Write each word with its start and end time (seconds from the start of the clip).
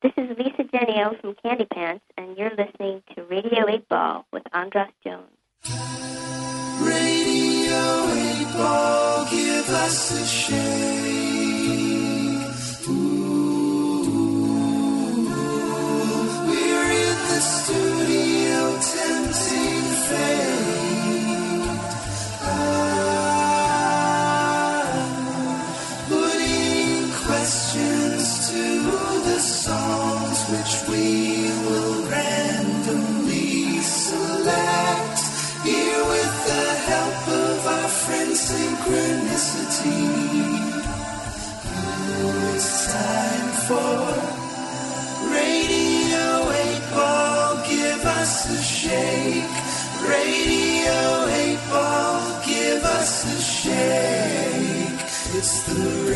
This 0.00 0.12
is 0.16 0.28
Lisa 0.38 0.62
Genio 0.72 1.16
from 1.20 1.34
Candy 1.42 1.64
Pants, 1.64 2.04
and 2.16 2.38
you're 2.38 2.50
listening 2.50 3.02
to 3.16 3.24
Radio 3.24 3.68
8 3.68 3.88
Ball 3.88 4.24
with 4.32 4.44
Andras 4.52 4.92
Jones. 5.02 5.26
Radio 6.80 8.06
8 8.06 8.56
Ball, 8.56 9.26
give 9.28 9.68
us 9.68 10.12
a 10.12 10.24
shake. 10.24 10.58
Ooh, 12.88 14.04
we're 16.46 16.90
in 16.92 17.18
the 17.26 17.40
studio, 17.40 18.78
tempting 18.78 19.82
fate. 20.06 20.57
Synchronicity. 38.88 40.08
Oh, 41.76 42.54
it's 42.54 42.72
time 42.90 43.48
for 43.68 44.00
Radio 45.28 46.28
8 46.50 46.90
Ball. 46.94 47.68
Give 47.68 48.02
us 48.06 48.48
a 48.48 48.62
shake. 48.62 49.44
Radio 50.08 51.28
8 51.28 51.58
Ball. 51.68 52.42
Give 52.46 52.82
us 52.82 53.26
a 53.26 53.38
shake. 53.42 55.04
It's 55.36 55.62
the 55.64 56.07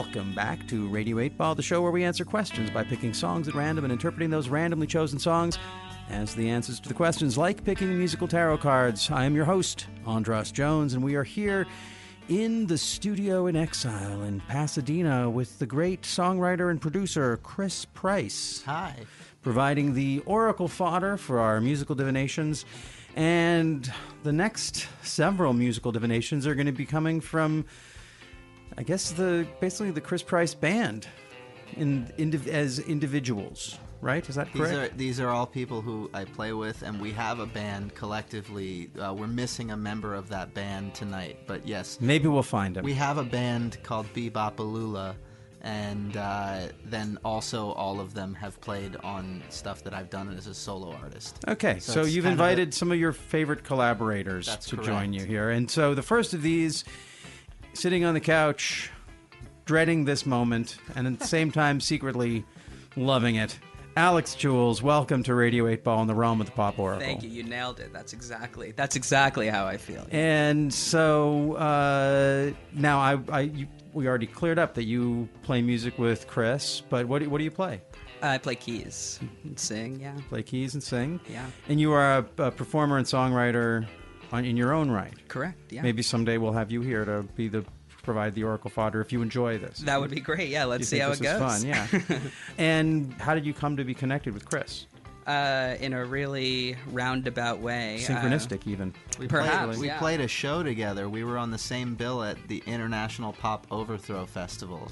welcome 0.00 0.32
back 0.32 0.66
to 0.66 0.88
Radio 0.88 1.18
8 1.18 1.36
Ball, 1.36 1.54
the 1.54 1.62
show 1.62 1.82
where 1.82 1.90
we 1.90 2.04
answer 2.04 2.24
questions 2.24 2.70
by 2.70 2.82
picking 2.82 3.12
songs 3.12 3.48
at 3.48 3.54
random 3.54 3.84
and 3.84 3.92
interpreting 3.92 4.30
those 4.30 4.48
randomly 4.48 4.86
chosen 4.86 5.18
songs 5.18 5.58
as 6.08 6.34
the 6.34 6.48
answers 6.48 6.80
to 6.80 6.88
the 6.88 6.94
questions, 6.94 7.36
like 7.36 7.62
picking 7.64 7.98
musical 7.98 8.26
tarot 8.26 8.56
cards. 8.56 9.10
I 9.10 9.26
am 9.26 9.36
your 9.36 9.44
host, 9.44 9.88
Andras 10.06 10.52
Jones, 10.52 10.94
and 10.94 11.04
we 11.04 11.16
are 11.16 11.22
here 11.22 11.66
in 12.30 12.66
the 12.66 12.78
studio 12.78 13.46
in 13.46 13.56
exile 13.56 14.22
in 14.22 14.40
Pasadena 14.48 15.28
with 15.28 15.58
the 15.58 15.66
great 15.66 16.00
songwriter 16.00 16.70
and 16.70 16.80
producer 16.80 17.36
Chris 17.42 17.84
Price. 17.84 18.62
Hi. 18.64 18.94
Providing 19.42 19.92
the 19.92 20.22
oracle 20.24 20.68
fodder 20.68 21.18
for 21.18 21.40
our 21.40 21.60
musical 21.60 21.94
divinations. 21.94 22.64
And 23.16 23.92
the 24.22 24.32
next 24.32 24.88
several 25.02 25.52
musical 25.52 25.92
divinations 25.92 26.46
are 26.46 26.54
going 26.54 26.68
to 26.68 26.72
be 26.72 26.86
coming 26.86 27.20
from 27.20 27.66
I 28.78 28.82
guess 28.82 29.10
the 29.12 29.46
basically 29.60 29.90
the 29.90 30.00
Chris 30.00 30.22
Price 30.22 30.54
band 30.54 31.06
in, 31.76 32.06
indiv- 32.18 32.46
as 32.48 32.78
individuals, 32.78 33.78
right? 34.00 34.26
Is 34.28 34.34
that 34.36 34.52
These 34.52 34.62
correct? 34.62 34.94
are 34.94 34.96
these 34.96 35.20
are 35.20 35.28
all 35.28 35.46
people 35.46 35.82
who 35.82 36.08
I 36.14 36.24
play 36.24 36.52
with, 36.52 36.82
and 36.82 37.00
we 37.00 37.10
have 37.12 37.40
a 37.40 37.46
band 37.46 37.94
collectively. 37.94 38.90
Uh, 38.98 39.12
we're 39.14 39.26
missing 39.26 39.70
a 39.70 39.76
member 39.76 40.14
of 40.14 40.28
that 40.30 40.54
band 40.54 40.94
tonight, 40.94 41.38
but 41.46 41.66
yes, 41.66 41.98
Maybe 42.00 42.28
we'll 42.28 42.42
find 42.42 42.76
him. 42.76 42.84
we 42.84 42.94
have 42.94 43.18
a 43.18 43.24
band 43.24 43.78
called 43.82 44.06
Bebopalula, 44.14 45.14
and 45.62 46.16
uh, 46.16 46.68
then 46.86 47.18
also 47.24 47.72
all 47.72 48.00
of 48.00 48.14
them 48.14 48.34
have 48.34 48.58
played 48.62 48.96
on 48.96 49.42
stuff 49.50 49.84
that 49.84 49.92
I've 49.92 50.08
done 50.10 50.34
as 50.36 50.46
a 50.46 50.54
solo 50.54 50.92
artist. 50.94 51.38
okay, 51.46 51.78
So 51.80 51.92
so, 51.92 52.04
you've 52.04 52.24
kind 52.24 52.32
of 52.34 52.40
invited 52.40 52.68
a- 52.70 52.72
some 52.72 52.90
of 52.90 52.98
your 52.98 53.12
favorite 53.12 53.62
collaborators 53.64 54.46
to 54.56 54.76
correct. 54.76 54.86
join 54.88 55.12
you 55.12 55.24
here, 55.24 55.50
and 55.50 55.70
so 55.70 55.94
the 55.94 56.02
first 56.02 56.32
of 56.34 56.40
these, 56.42 56.84
sitting 57.72 58.04
on 58.04 58.14
the 58.14 58.20
couch, 58.20 58.90
dreading 59.64 60.04
this 60.04 60.26
moment, 60.26 60.78
and 60.94 61.06
at 61.06 61.18
the 61.18 61.26
same 61.26 61.50
time 61.50 61.80
secretly 61.80 62.44
loving 62.96 63.36
it. 63.36 63.58
Alex 63.96 64.34
Jules, 64.34 64.82
welcome 64.82 65.22
to 65.24 65.34
Radio 65.34 65.66
8 65.66 65.82
Ball 65.82 66.02
in 66.02 66.06
the 66.06 66.14
realm 66.14 66.40
of 66.40 66.46
the 66.46 66.52
pop 66.52 66.78
oracle. 66.78 67.04
Thank 67.04 67.22
you. 67.22 67.28
You 67.28 67.42
nailed 67.42 67.80
it. 67.80 67.92
That's 67.92 68.12
exactly. 68.12 68.72
That's 68.72 68.94
exactly 68.94 69.48
how 69.48 69.66
I 69.66 69.76
feel. 69.76 70.06
And 70.10 70.72
so 70.72 71.54
uh, 71.54 72.52
now 72.72 73.00
I, 73.00 73.18
I 73.30 73.40
you, 73.40 73.66
we 73.92 74.06
already 74.06 74.26
cleared 74.26 74.58
up 74.58 74.74
that 74.74 74.84
you 74.84 75.28
play 75.42 75.60
music 75.60 75.98
with 75.98 76.28
Chris, 76.28 76.82
but 76.88 77.06
what 77.06 77.20
do, 77.20 77.28
what 77.28 77.38
do 77.38 77.44
you 77.44 77.50
play? 77.50 77.82
I 78.22 78.38
play 78.38 78.54
keys 78.54 79.18
and 79.44 79.58
sing. 79.58 79.98
Yeah. 80.00 80.14
Play 80.28 80.42
keys 80.42 80.74
and 80.74 80.82
sing. 80.82 81.20
Yeah. 81.28 81.46
And 81.68 81.80
you 81.80 81.92
are 81.92 82.18
a, 82.18 82.44
a 82.44 82.50
performer 82.50 82.98
and 82.98 83.06
songwriter 83.06 83.86
on, 84.32 84.44
in 84.44 84.56
your 84.56 84.72
own 84.72 84.90
right. 84.90 85.12
Correct. 85.28 85.72
Yeah. 85.72 85.82
Maybe 85.82 86.02
someday 86.02 86.38
we'll 86.38 86.52
have 86.52 86.70
you 86.70 86.80
here 86.80 87.04
to 87.04 87.22
be 87.34 87.48
the 87.48 87.64
provide 88.02 88.34
the 88.34 88.42
oracle 88.44 88.70
fodder 88.70 89.00
if 89.02 89.12
you 89.12 89.20
enjoy 89.20 89.58
this. 89.58 89.80
that 89.80 90.00
would 90.00 90.10
be 90.10 90.20
great. 90.20 90.48
Yeah. 90.48 90.64
Let's 90.64 90.80
you 90.80 90.84
see 90.86 90.96
think 90.98 91.02
how 91.04 91.10
this 91.10 91.20
it 91.20 91.26
is 91.26 91.72
goes. 91.72 91.98
fun, 92.00 92.10
yeah. 92.10 92.20
and 92.58 93.12
how 93.20 93.34
did 93.34 93.44
you 93.44 93.52
come 93.52 93.76
to 93.76 93.84
be 93.84 93.94
connected 93.94 94.32
with 94.34 94.44
Chris? 94.46 94.86
uh, 95.26 95.76
in 95.80 95.92
a 95.92 96.04
really 96.04 96.76
roundabout 96.90 97.60
way. 97.60 97.96
uh, 97.96 98.08
Synchronistic, 98.08 98.66
even. 98.66 98.92
We 99.18 99.28
Perhaps, 99.28 99.66
played, 99.66 99.78
we 99.78 99.86
yeah. 99.86 99.98
played 99.98 100.20
a 100.20 100.26
show 100.26 100.62
together. 100.62 101.08
We 101.08 101.22
were 101.24 101.38
on 101.38 101.50
the 101.50 101.58
same 101.58 101.94
bill 101.94 102.22
at 102.24 102.36
the 102.48 102.62
International 102.66 103.32
Pop 103.34 103.66
Overthrow 103.70 104.26
Festival. 104.26 104.90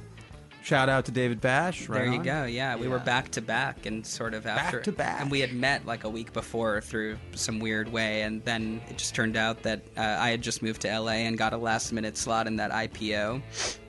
Shout 0.63 0.89
out 0.91 1.07
to 1.07 1.13
David 1.13 1.41
Bash. 1.41 1.87
there 1.87 2.05
you 2.07 2.19
on. 2.19 2.23
go. 2.23 2.45
Yeah, 2.45 2.77
we 2.77 2.89
were 2.89 2.99
back 2.99 3.31
to 3.31 3.41
back 3.41 3.87
and 3.87 4.05
sort 4.07 4.35
of 4.35 4.47
after 4.47 4.79
back 4.79 4.85
to 4.85 4.93
back. 4.93 5.21
and 5.23 5.31
we 5.31 5.41
had 5.41 5.55
met 5.55 5.87
like 5.87 6.05
a 6.05 6.09
week 6.11 6.33
before 6.35 6.81
through 6.83 7.17
some 7.35 7.59
weird 7.59 7.91
way, 7.91 8.23
and 8.23 8.45
then 8.45 8.81
it 8.89 8.99
just 8.99 9.15
turned 9.15 9.37
out 9.37 9.63
that 9.63 9.81
uh, 9.97 10.17
I 10.19 10.29
had 10.31 10.43
just 10.43 10.63
moved 10.63 10.83
to 10.83 10.99
LA 11.01 11.13
and 11.25 11.39
got 11.39 11.53
a 11.55 11.57
last 11.57 11.93
minute 11.93 12.17
slot 12.19 12.47
in 12.47 12.57
that 12.57 12.71
IPO 12.71 13.41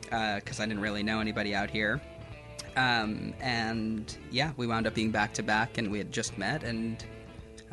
because 0.04 0.60
I 0.60 0.66
didn't 0.66 0.80
really 0.82 1.04
know 1.04 1.20
anybody 1.20 1.54
out 1.54 1.70
here. 1.70 2.00
Um, 2.78 3.34
and 3.42 4.16
yeah, 4.32 4.52
we 4.56 4.66
wound 4.66 4.88
up 4.88 4.94
being 4.94 5.12
back 5.12 5.34
to 5.34 5.44
back, 5.44 5.78
and 5.80 5.92
we 5.92 5.98
had 5.98 6.12
just 6.14 6.38
met, 6.38 6.64
and 6.64 7.04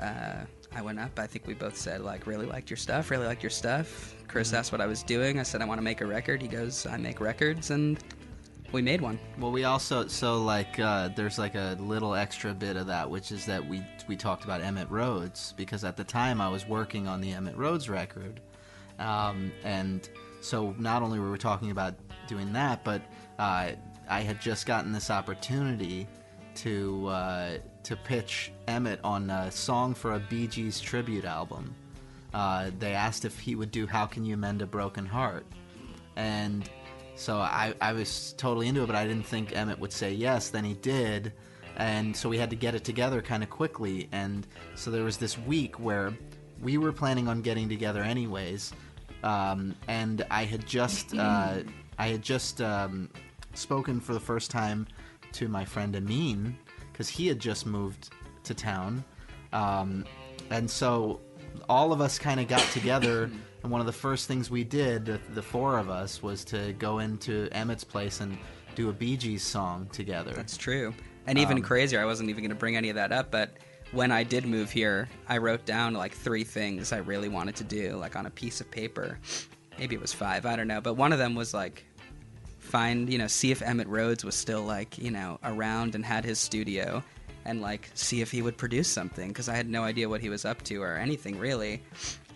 uh, 0.00 0.38
I 0.74 0.82
went 0.82 0.98
up. 0.98 1.16
I 1.18 1.26
think 1.28 1.46
we 1.46 1.54
both 1.54 1.76
said 1.76 2.00
like, 2.00 2.26
really 2.26 2.46
liked 2.46 2.70
your 2.70 2.76
stuff, 2.76 3.10
really 3.10 3.26
liked 3.26 3.42
your 3.42 3.50
stuff. 3.50 4.14
Chris 4.26 4.48
Mm-hmm. 4.48 4.56
asked 4.56 4.72
what 4.72 4.80
I 4.80 4.86
was 4.86 5.04
doing. 5.04 5.38
I 5.38 5.44
said 5.44 5.62
I 5.62 5.64
want 5.64 5.78
to 5.78 5.82
make 5.84 6.00
a 6.00 6.06
record. 6.06 6.42
He 6.42 6.48
goes, 6.48 6.86
I 6.86 6.96
make 6.96 7.20
records, 7.20 7.70
and 7.70 8.02
we 8.72 8.82
made 8.82 9.00
one. 9.00 9.18
Well, 9.38 9.52
we 9.52 9.64
also 9.64 10.06
so 10.06 10.42
like 10.42 10.78
uh, 10.78 11.08
there's 11.08 11.38
like 11.38 11.54
a 11.54 11.76
little 11.80 12.14
extra 12.14 12.54
bit 12.54 12.76
of 12.76 12.86
that, 12.86 13.08
which 13.08 13.32
is 13.32 13.46
that 13.46 13.66
we 13.66 13.82
we 14.08 14.16
talked 14.16 14.44
about 14.44 14.60
Emitt 14.60 14.90
Rhodes 14.90 15.54
because 15.56 15.84
at 15.84 15.96
the 15.96 16.04
time 16.04 16.40
I 16.40 16.48
was 16.48 16.66
working 16.66 17.08
on 17.08 17.20
the 17.20 17.32
Emitt 17.32 17.56
Rhodes 17.56 17.88
record, 17.88 18.40
um, 18.98 19.52
and 19.64 20.08
so 20.40 20.74
not 20.78 21.02
only 21.02 21.18
were 21.18 21.30
we 21.30 21.38
talking 21.38 21.70
about 21.70 21.94
doing 22.26 22.52
that, 22.52 22.84
but 22.84 23.02
uh, 23.38 23.72
I 24.08 24.20
had 24.20 24.40
just 24.40 24.66
gotten 24.66 24.92
this 24.92 25.10
opportunity 25.10 26.06
to 26.56 27.06
uh, 27.08 27.58
to 27.84 27.96
pitch 27.96 28.52
Emitt 28.68 28.98
on 29.04 29.30
a 29.30 29.50
song 29.50 29.94
for 29.94 30.14
a 30.14 30.18
Bee 30.18 30.46
Gees 30.46 30.80
tribute 30.80 31.24
album. 31.24 31.74
Uh, 32.34 32.70
they 32.78 32.92
asked 32.92 33.24
if 33.24 33.38
he 33.38 33.54
would 33.54 33.70
do 33.70 33.86
"How 33.86 34.06
Can 34.06 34.24
You 34.24 34.36
Mend 34.36 34.62
a 34.62 34.66
Broken 34.66 35.06
Heart," 35.06 35.46
and 36.16 36.68
so 37.16 37.38
I, 37.38 37.74
I 37.80 37.94
was 37.94 38.34
totally 38.36 38.68
into 38.68 38.82
it, 38.82 38.86
but 38.86 38.94
I 38.94 39.06
didn't 39.06 39.24
think 39.24 39.52
Emitt 39.52 39.78
would 39.78 39.92
say 39.92 40.12
yes. 40.12 40.50
Then 40.50 40.64
he 40.64 40.74
did, 40.74 41.32
and 41.76 42.14
so 42.14 42.28
we 42.28 42.36
had 42.36 42.50
to 42.50 42.56
get 42.56 42.74
it 42.74 42.84
together 42.84 43.22
kind 43.22 43.42
of 43.42 43.48
quickly. 43.48 44.08
And 44.12 44.46
so 44.74 44.90
there 44.90 45.02
was 45.02 45.16
this 45.16 45.38
week 45.38 45.80
where 45.80 46.12
we 46.60 46.76
were 46.76 46.92
planning 46.92 47.26
on 47.26 47.40
getting 47.40 47.70
together 47.70 48.02
anyways, 48.02 48.72
um, 49.22 49.74
and 49.88 50.26
I 50.30 50.44
had 50.44 50.66
just 50.66 51.16
uh, 51.16 51.60
I 51.98 52.08
had 52.08 52.22
just 52.22 52.60
um, 52.60 53.08
spoken 53.54 53.98
for 53.98 54.12
the 54.12 54.20
first 54.20 54.50
time 54.50 54.86
to 55.32 55.48
my 55.48 55.64
friend 55.64 55.96
Amin 55.96 56.56
because 56.92 57.08
he 57.08 57.26
had 57.26 57.38
just 57.38 57.64
moved 57.64 58.10
to 58.44 58.54
town, 58.54 59.02
um, 59.54 60.04
and 60.50 60.70
so 60.70 61.20
all 61.68 61.92
of 61.92 62.00
us 62.00 62.18
kind 62.18 62.40
of 62.40 62.48
got 62.48 62.62
together. 62.72 63.30
And 63.62 63.72
one 63.72 63.80
of 63.80 63.86
the 63.86 63.92
first 63.92 64.28
things 64.28 64.50
we 64.50 64.64
did, 64.64 65.06
the, 65.06 65.20
the 65.34 65.42
four 65.42 65.78
of 65.78 65.90
us, 65.90 66.22
was 66.22 66.44
to 66.46 66.72
go 66.74 67.00
into 67.00 67.48
Emitt's 67.50 67.84
place 67.84 68.20
and 68.20 68.38
do 68.74 68.90
a 68.90 68.92
Bee 68.92 69.16
Gees 69.16 69.42
song 69.42 69.88
together. 69.92 70.32
That's 70.32 70.56
true. 70.56 70.94
And 71.26 71.38
even 71.38 71.56
Um, 71.58 71.62
crazier, 71.62 72.00
I 72.00 72.04
wasn't 72.04 72.30
even 72.30 72.42
going 72.42 72.50
to 72.50 72.56
bring 72.56 72.76
any 72.76 72.88
of 72.90 72.94
that 72.96 73.10
up, 73.10 73.30
but 73.30 73.56
when 73.92 74.12
I 74.12 74.22
did 74.22 74.46
move 74.46 74.70
here, 74.70 75.08
I 75.28 75.38
wrote 75.38 75.64
down 75.64 75.94
like 75.94 76.12
three 76.12 76.44
things 76.44 76.92
I 76.92 76.98
really 76.98 77.28
wanted 77.28 77.56
to 77.56 77.64
do, 77.64 77.96
like 77.96 78.16
on 78.16 78.26
a 78.26 78.30
piece 78.30 78.60
of 78.60 78.70
paper. 78.70 79.18
Maybe 79.78 79.94
it 79.94 80.00
was 80.00 80.12
five, 80.12 80.46
I 80.46 80.56
don't 80.56 80.68
know. 80.68 80.80
But 80.80 80.94
one 80.94 81.12
of 81.12 81.18
them 81.18 81.34
was 81.34 81.52
like 81.54 81.84
find, 82.58 83.10
you 83.10 83.18
know, 83.18 83.26
see 83.26 83.50
if 83.50 83.60
Emitt 83.60 83.86
Rhodes 83.88 84.24
was 84.24 84.34
still 84.34 84.62
like, 84.62 84.98
you 84.98 85.10
know, 85.10 85.38
around 85.44 85.94
and 85.94 86.04
had 86.04 86.24
his 86.24 86.38
studio 86.38 87.02
and 87.46 87.60
like 87.62 87.88
see 87.94 88.20
if 88.20 88.30
he 88.30 88.42
would 88.42 88.56
produce 88.58 88.88
something 88.88 89.28
because 89.28 89.48
I 89.48 89.54
had 89.54 89.68
no 89.70 89.82
idea 89.84 90.08
what 90.08 90.20
he 90.20 90.28
was 90.28 90.44
up 90.44 90.62
to 90.64 90.82
or 90.82 90.96
anything 90.96 91.38
really. 91.38 91.82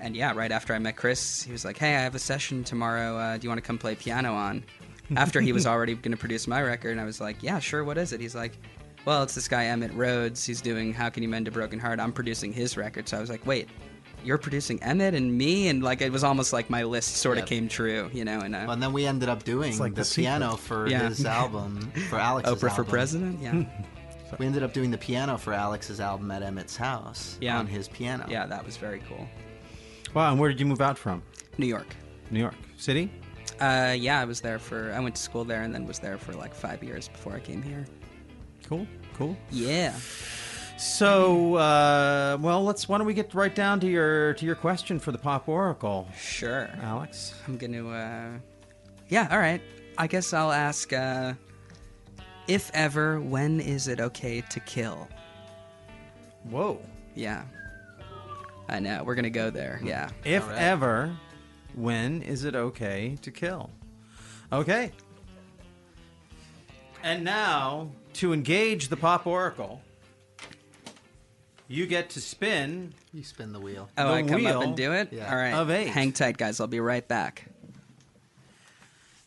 And 0.00 0.16
yeah, 0.16 0.32
right 0.34 0.50
after 0.52 0.72
I 0.74 0.78
met 0.78 0.96
Chris, 0.96 1.42
he 1.42 1.52
was 1.52 1.64
like, 1.64 1.76
"Hey, 1.76 1.94
I 1.96 2.00
have 2.00 2.14
a 2.14 2.18
session 2.18 2.64
tomorrow. 2.64 3.18
Uh, 3.18 3.36
do 3.36 3.44
you 3.44 3.50
want 3.50 3.58
to 3.58 3.66
come 3.66 3.76
play 3.78 3.94
piano 3.94 4.32
on?" 4.34 4.64
After 5.16 5.40
he 5.40 5.52
was 5.52 5.66
already 5.66 5.94
going 5.96 6.12
to 6.12 6.16
produce 6.16 6.46
my 6.46 6.62
record, 6.62 6.92
and 6.92 7.00
I 7.00 7.04
was 7.04 7.20
like, 7.20 7.42
"Yeah, 7.42 7.58
sure. 7.58 7.82
What 7.84 7.98
is 7.98 8.12
it?" 8.12 8.20
He's 8.20 8.34
like, 8.36 8.56
well, 9.04 9.22
it's 9.24 9.34
this 9.34 9.48
guy 9.48 9.64
Emitt 9.64 9.90
Rhodes. 9.96 10.44
He's 10.46 10.60
doing 10.60 10.92
How 10.92 11.08
Can 11.10 11.22
You 11.24 11.28
Mend 11.28 11.48
a 11.48 11.50
Broken 11.50 11.78
Heart. 11.80 11.98
I'm 12.00 12.12
producing 12.12 12.52
his 12.52 12.76
record, 12.76 13.08
so 13.08 13.16
I 13.16 13.20
was 13.20 13.28
like, 13.30 13.44
wait, 13.46 13.68
you're 14.22 14.38
producing 14.38 14.78
Emitt 14.80 15.14
and 15.16 15.36
me, 15.36 15.66
and 15.68 15.82
like 15.82 16.00
it 16.00 16.12
was 16.12 16.22
almost 16.22 16.52
like 16.52 16.70
my 16.70 16.84
list 16.84 17.16
sort 17.16 17.38
of 17.38 17.42
Yep. 17.42 17.48
came 17.48 17.68
true, 17.68 18.08
you 18.12 18.24
know. 18.24 18.38
And 18.40 18.54
uh, 18.54 18.58
Well, 18.66 18.72
and 18.72 18.82
then 18.82 18.92
we 18.92 19.04
ended 19.06 19.28
up 19.28 19.42
doing 19.42 19.76
like 19.78 19.94
the, 19.96 20.02
the 20.02 20.12
piano 20.14 20.56
for 20.56 20.86
Yeah. 20.86 21.08
his 21.08 21.24
album, 21.40 21.90
for 22.08 22.18
Alex's 22.18 22.54
Oprah 22.62 22.76
for 22.76 22.84
president, 22.84 23.40
yeah, 23.42 23.64
We 24.38 24.46
ended 24.46 24.62
up 24.62 24.72
doing 24.72 24.90
the 24.90 24.98
piano 24.98 25.36
for 25.36 25.52
Alex's 25.52 26.00
album 26.00 26.30
at 26.30 26.42
Emitt's 26.42 26.76
house 26.76 27.36
Yeah. 27.40 27.58
on 27.58 27.66
his 27.66 27.88
piano. 27.88 28.26
yeah, 28.28 28.46
that 28.46 28.64
was 28.64 28.76
very 28.76 29.00
cool. 29.08 29.26
Wow, 30.14 30.30
and 30.32 30.40
where 30.40 30.48
did 30.48 30.58
you 30.60 30.66
move 30.66 30.80
out 30.80 30.96
from? 30.98 31.22
New 31.58 31.66
York. 31.66 31.86
New 32.30 32.40
York 32.40 32.54
City? 32.76 33.10
Uh, 33.60 33.94
yeah, 33.98 34.20
I 34.20 34.24
was 34.24 34.40
there 34.40 34.58
for. 34.58 34.92
I 34.92 35.00
went 35.00 35.14
to 35.16 35.20
school 35.22 35.44
there 35.44 35.62
and 35.62 35.74
then 35.74 35.86
was 35.86 35.98
there 35.98 36.16
for 36.16 36.32
like 36.32 36.54
five 36.54 36.82
years 36.82 37.08
before 37.08 37.34
I 37.34 37.40
came 37.40 37.60
here. 37.62 37.84
Cool, 38.66 38.86
cool. 39.14 39.36
Yeah. 39.50 39.92
So, 40.78 41.56
uh, 41.56 42.38
well, 42.40 42.64
let's. 42.64 42.88
Why 42.88 42.96
don't 42.98 43.06
we 43.06 43.12
get 43.14 43.34
right 43.34 43.54
down 43.54 43.80
to 43.80 43.86
your 43.86 44.32
to 44.34 44.46
your 44.46 44.54
question 44.54 44.98
for 44.98 45.12
the 45.12 45.18
Pop 45.18 45.48
Oracle, 45.48 46.08
Sure. 46.18 46.70
Alex? 46.82 47.34
I'm 47.46 47.58
gonna. 47.58 47.86
Uh... 47.88 48.30
Yeah. 49.08 49.28
All 49.30 49.38
right. 49.38 49.60
I 49.98 50.06
guess 50.06 50.32
I'll 50.32 50.52
ask. 50.52 50.92
Uh, 50.92 51.34
if 52.50 52.68
ever, 52.74 53.20
when 53.20 53.60
is 53.60 53.86
it 53.86 54.00
okay 54.00 54.40
to 54.50 54.58
kill? 54.60 55.08
Whoa. 56.50 56.80
Yeah. 57.14 57.44
I 58.68 58.80
know. 58.80 59.04
We're 59.04 59.14
gonna 59.14 59.30
go 59.30 59.50
there. 59.50 59.80
Yeah. 59.84 60.10
If 60.24 60.42
All 60.42 60.48
right. 60.50 60.58
ever, 60.58 61.16
when 61.74 62.22
is 62.22 62.44
it 62.44 62.56
okay 62.56 63.16
to 63.22 63.30
kill? 63.30 63.70
Okay. 64.52 64.90
And 67.04 67.22
now, 67.24 67.90
to 68.14 68.32
engage 68.32 68.88
the 68.88 68.96
Pop 68.96 69.26
Oracle, 69.26 69.80
you 71.68 71.86
get 71.86 72.10
to 72.10 72.20
spin. 72.20 72.92
You 73.12 73.22
spin 73.22 73.52
the 73.52 73.60
wheel. 73.60 73.88
Oh, 73.96 74.08
The 74.08 74.12
I 74.14 74.22
come 74.22 74.46
up 74.46 74.62
and 74.64 74.76
do 74.76 74.92
it. 74.92 75.12
Yeah. 75.12 75.30
All 75.30 75.36
right. 75.36 75.54
of 75.54 75.70
eight. 75.70 75.86
Hang 75.88 76.12
tight, 76.12 76.36
guys. 76.36 76.60
I'll 76.60 76.66
be 76.66 76.80
right 76.80 77.06
back. 77.06 77.44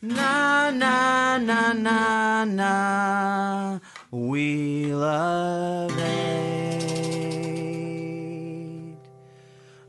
Na 0.05 0.69
na 0.69 1.37
na 1.37 1.71
na 1.71 2.43
na, 2.43 3.79
wheel 4.11 5.01
of 5.01 5.97
eight. 5.97 6.83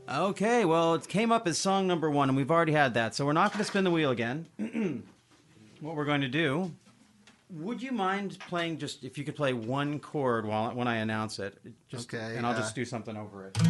Okay, 0.09 0.63
well, 0.63 0.93
it 0.93 1.09
came 1.09 1.33
up 1.33 1.45
as 1.45 1.57
song 1.57 1.85
number 1.85 2.09
one, 2.09 2.29
and 2.29 2.37
we've 2.37 2.49
already 2.49 2.71
had 2.71 2.93
that, 2.93 3.13
so 3.13 3.25
we're 3.25 3.33
not 3.33 3.51
going 3.51 3.57
to 3.57 3.65
spin 3.65 3.83
the 3.83 3.91
wheel 3.91 4.11
again. 4.11 4.45
what 5.81 5.97
we're 5.97 6.05
going 6.05 6.21
to 6.21 6.29
do? 6.29 6.71
Would 7.49 7.81
you 7.81 7.91
mind 7.91 8.37
playing 8.47 8.77
just 8.77 9.03
if 9.03 9.17
you 9.17 9.25
could 9.25 9.35
play 9.35 9.51
one 9.51 9.99
chord 9.99 10.45
while 10.45 10.73
when 10.73 10.87
I 10.87 10.95
announce 10.95 11.39
it? 11.39 11.57
Just, 11.89 12.13
Okay, 12.13 12.37
and 12.37 12.45
I'll 12.45 12.53
uh, 12.53 12.59
just 12.59 12.73
do 12.73 12.85
something 12.85 13.17
over 13.17 13.47
it. 13.47 13.57
Okay, 13.61 13.69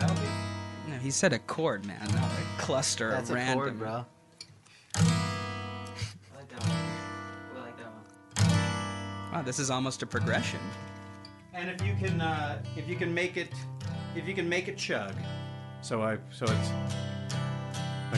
that'll 0.00 0.16
be. 0.16 0.35
No, 1.06 1.08
he 1.08 1.12
said 1.12 1.32
a 1.32 1.38
chord, 1.38 1.86
man, 1.86 2.00
not 2.14 2.24
a 2.24 2.60
cluster 2.60 3.12
of 3.12 3.30
random. 3.30 3.30
That's 3.30 3.30
of 3.30 3.36
a 3.36 3.38
random. 3.38 3.78
chord, 3.78 3.78
bro. 3.78 4.06
Wow, 9.32 9.42
this 9.44 9.60
is 9.60 9.70
almost 9.70 10.02
a 10.02 10.06
progression. 10.06 10.58
And 11.54 11.70
if 11.70 11.80
you 11.86 11.94
can, 11.94 12.20
uh, 12.20 12.60
if 12.76 12.88
you 12.88 12.96
can 12.96 13.14
make 13.14 13.36
it, 13.36 13.50
if 14.16 14.26
you 14.26 14.34
can 14.34 14.48
make 14.48 14.66
it 14.66 14.76
chug, 14.76 15.14
so 15.80 16.02
I, 16.02 16.18
so 16.32 16.44
it's 16.44 16.70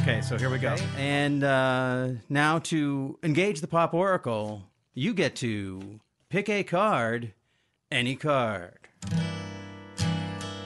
okay. 0.00 0.22
So 0.22 0.38
here 0.38 0.48
we 0.48 0.58
go. 0.58 0.72
Okay. 0.72 0.86
And 0.96 1.44
uh, 1.44 2.08
now 2.30 2.58
to 2.60 3.18
engage 3.22 3.60
the 3.60 3.68
pop 3.68 3.92
oracle, 3.92 4.62
you 4.94 5.12
get 5.12 5.36
to 5.36 6.00
pick 6.30 6.48
a 6.48 6.64
card, 6.64 7.34
any 7.90 8.16
card. 8.16 8.78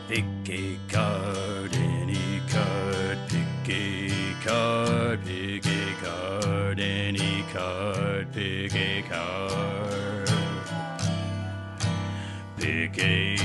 Pick 0.08 0.24
a 0.50 0.76
card, 0.88 1.61
card, 4.44 5.24
pick 5.24 5.64
a 5.66 5.94
card, 6.02 6.80
any 6.80 7.44
card. 7.52 8.32
Pick 8.32 8.74
a 8.74 9.02
card. 9.02 10.28
Pick 12.58 12.98
a 12.98 13.36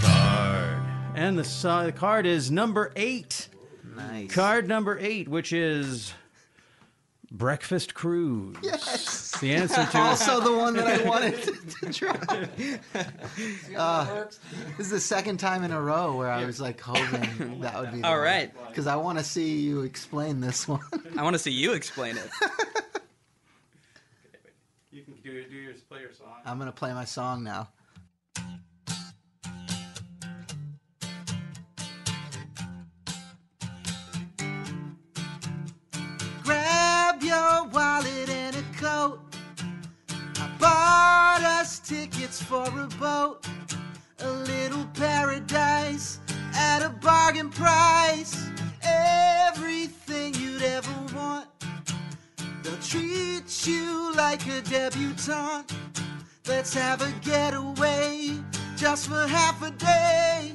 card. 0.00 0.78
And 1.14 1.38
the, 1.38 1.44
so- 1.44 1.84
the 1.84 1.92
card 1.92 2.26
is 2.26 2.50
number 2.50 2.92
eight. 2.96 3.48
Nice. 3.96 4.30
Card 4.32 4.68
number 4.68 4.98
eight, 4.98 5.28
which 5.28 5.52
is 5.52 6.14
Breakfast 7.32 7.94
Cruise. 7.94 8.56
Yes. 8.62 9.38
The 9.40 9.54
answer 9.54 9.86
to 9.86 9.98
Also 9.98 10.40
the 10.40 10.52
one 10.52 10.74
that 10.74 10.86
I 10.86 11.08
wanted 11.08 11.42
to, 11.42 11.52
to 11.80 11.92
try. 11.92 12.48
Uh, 13.76 14.24
this 14.76 14.86
is 14.86 14.90
the 14.90 15.00
second 15.00 15.38
time 15.38 15.64
in 15.64 15.72
a 15.72 15.80
row 15.80 16.14
where 16.14 16.30
I 16.30 16.44
was 16.44 16.60
like 16.60 16.78
hoping 16.80 17.60
that 17.60 17.80
would 17.80 17.92
be. 17.92 18.04
All 18.04 18.18
right. 18.18 18.52
Because 18.68 18.86
I 18.86 18.96
want 18.96 19.18
to 19.18 19.24
see 19.24 19.60
you 19.60 19.80
explain 19.80 20.40
this 20.40 20.68
one. 20.68 20.80
I 21.16 21.22
want 21.22 21.34
to 21.34 21.38
see 21.38 21.50
you 21.50 21.72
explain 21.72 22.16
it. 22.16 22.30
You 24.94 25.00
can 25.00 25.14
do, 25.24 25.42
do 25.48 25.56
your, 25.56 25.72
play 25.88 26.00
your 26.02 26.12
song. 26.12 26.34
I'm 26.44 26.58
gonna 26.58 26.70
play 26.70 26.92
my 26.92 27.06
song 27.06 27.42
now. 27.42 27.70
Tickets 41.82 42.40
for 42.42 42.64
a 42.64 42.86
boat. 42.98 43.46
A 44.20 44.30
little 44.30 44.86
paradise 44.94 46.20
at 46.54 46.82
a 46.82 46.90
bargain 46.90 47.50
price. 47.50 48.48
Everything 48.82 50.34
you'd 50.34 50.62
ever 50.62 50.94
want. 51.14 51.48
They'll 52.62 52.76
treat 52.76 53.66
you 53.66 54.12
like 54.14 54.46
a 54.46 54.60
debutante. 54.62 55.74
Let's 56.46 56.74
have 56.74 57.02
a 57.02 57.12
getaway 57.20 58.30
just 58.76 59.08
for 59.08 59.26
half 59.26 59.62
a 59.62 59.70
day. 59.72 60.52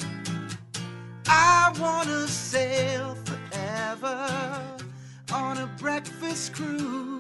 I 1.28 1.74
wanna 1.80 2.28
sail 2.28 3.16
forever 3.26 4.30
on 5.34 5.58
a 5.58 5.68
breakfast 5.78 6.54
cruise. 6.54 7.17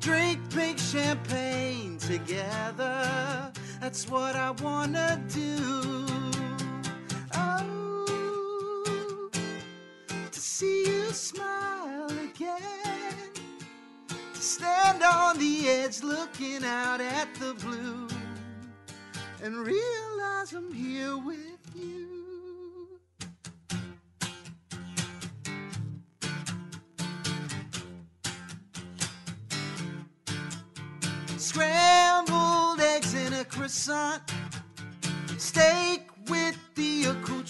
Drink 0.00 0.40
pink 0.48 0.78
champagne 0.78 1.98
together. 1.98 3.52
That's 3.82 4.08
what 4.08 4.34
I 4.34 4.50
wanna 4.52 5.22
do. 5.28 6.06
Oh, 7.34 9.30
to 10.32 10.40
see 10.40 10.86
you 10.86 11.10
smile 11.10 12.06
again. 12.06 13.30
To 14.08 14.40
stand 14.40 15.02
on 15.02 15.38
the 15.38 15.68
edge 15.68 16.02
looking 16.02 16.64
out 16.64 17.02
at 17.02 17.34
the 17.34 17.52
blue 17.54 18.08
and 19.42 19.54
realize 19.58 20.54
I'm 20.54 20.72
here 20.72 21.18
with 21.18 21.60
you. 21.74 22.19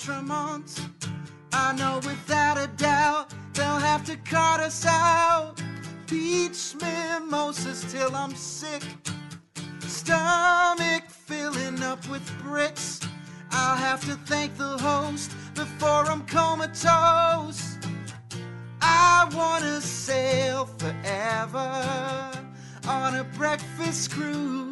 Accoutrements. 0.01 0.81
I 1.53 1.73
know 1.75 1.97
without 1.97 2.59
a 2.59 2.67
doubt 2.77 3.33
they'll 3.55 3.65
have 3.65 4.05
to 4.07 4.17
cut 4.17 4.61
us 4.61 4.87
out. 4.87 5.61
Peach 6.07 6.75
mimosas 6.81 7.91
till 7.93 8.15
I'm 8.15 8.35
sick. 8.35 8.83
Stomach 9.81 11.05
filling 11.11 11.83
up 11.83 12.07
with 12.09 12.23
bricks. 12.43 13.01
I'll 13.51 13.77
have 13.77 14.01
to 14.07 14.15
thank 14.27 14.57
the 14.57 14.79
host 14.79 15.33
before 15.55 16.05
I'm 16.07 16.25
comatose. 16.27 17.79
I 18.81 19.29
wanna 19.35 19.81
sail 19.81 20.67
forever 20.79 22.31
on 22.89 23.17
a 23.17 23.25
breakfast 23.37 24.13
cruise. 24.13 24.70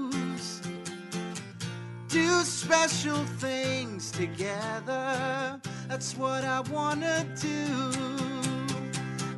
Do 2.08 2.42
special 2.42 3.22
things 3.38 4.10
together. 4.10 5.60
That's 5.88 6.16
what 6.16 6.42
I 6.42 6.60
wanna 6.60 7.26
do. 7.38 7.92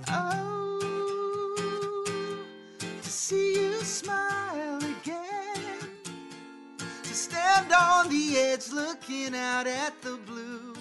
Oh, 0.09 0.77
to 2.79 3.11
see 3.11 3.55
you 3.55 3.81
smile 3.83 4.79
again. 4.79 5.81
To 6.79 7.15
stand 7.15 7.73
on 7.73 8.09
the 8.09 8.39
edge 8.39 8.71
looking 8.71 9.35
out 9.35 9.67
at 9.67 10.01
the 10.03 10.17
blue 10.25 10.77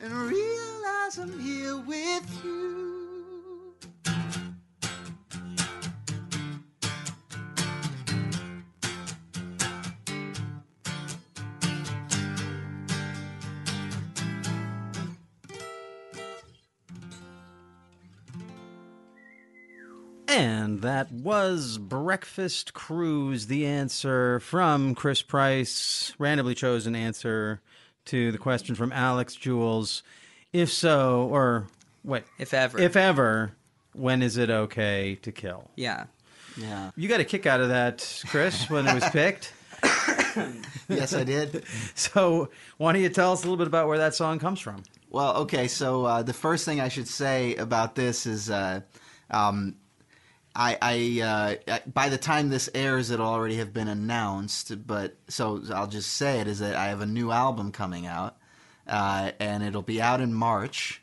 and 0.00 0.10
realize 0.10 1.18
I'm 1.18 1.38
here 1.38 1.76
with 1.76 2.44
you. 2.44 2.91
And 20.34 20.80
that 20.80 21.12
was 21.12 21.76
Breakfast 21.76 22.72
Cruise, 22.72 23.48
the 23.48 23.66
answer 23.66 24.40
from 24.40 24.94
Chris 24.94 25.20
Price, 25.20 26.14
randomly 26.18 26.54
chosen 26.54 26.96
answer 26.96 27.60
to 28.06 28.32
the 28.32 28.38
question 28.38 28.74
from 28.74 28.92
Alex 28.92 29.34
Jules. 29.34 30.02
If 30.52 30.72
so, 30.72 31.28
or 31.30 31.66
wait, 32.02 32.24
If 32.38 32.54
ever. 32.54 32.78
if 32.80 32.96
ever, 32.96 33.52
when 33.92 34.22
is 34.22 34.38
it 34.38 34.48
okay 34.48 35.16
to 35.22 35.32
kill? 35.32 35.70
yeah. 35.76 36.04
Yeah. 36.58 36.90
You 36.96 37.08
got 37.08 37.18
a 37.20 37.24
kick 37.24 37.46
out 37.46 37.60
of 37.62 37.68
that, 37.70 38.22
Chris, 38.26 38.68
when 38.68 38.86
it 38.86 38.92
was 38.94 39.04
picked. 39.10 39.54
Yes, 40.86 41.14
I 41.14 41.24
did. 41.24 41.64
So, 41.94 42.50
why 42.76 42.92
don't 42.92 43.00
you 43.00 43.08
tell 43.08 43.32
us 43.32 43.40
a 43.40 43.44
little 43.44 43.56
bit 43.56 43.66
about 43.68 43.86
where 43.88 43.96
that 43.96 44.14
song 44.14 44.38
comes 44.38 44.60
from? 44.60 44.82
Well, 45.08 45.34
okay. 45.38 45.66
So 45.66 46.04
uh, 46.04 46.22
the 46.22 46.34
first 46.34 46.66
thing 46.66 46.78
I 46.78 46.88
should 46.88 47.08
say 47.08 47.54
about 47.56 47.94
this 47.94 48.26
is, 48.26 48.50
uh, 48.50 48.82
um, 49.30 49.76
I, 50.54 50.78
I 50.82 51.58
uh, 51.68 51.78
by 51.86 52.08
the 52.08 52.18
time 52.18 52.50
this 52.50 52.68
airs, 52.74 53.10
it'll 53.10 53.26
already 53.26 53.56
have 53.56 53.72
been 53.72 53.88
announced. 53.88 54.86
But 54.86 55.16
so 55.28 55.62
I'll 55.74 55.86
just 55.86 56.12
say 56.12 56.40
it 56.40 56.46
is 56.46 56.58
that 56.58 56.74
I 56.76 56.86
have 56.88 57.00
a 57.00 57.06
new 57.06 57.30
album 57.30 57.72
coming 57.72 58.06
out, 58.06 58.36
uh, 58.86 59.32
and 59.40 59.62
it'll 59.62 59.82
be 59.82 60.00
out 60.00 60.20
in 60.20 60.34
March. 60.34 61.02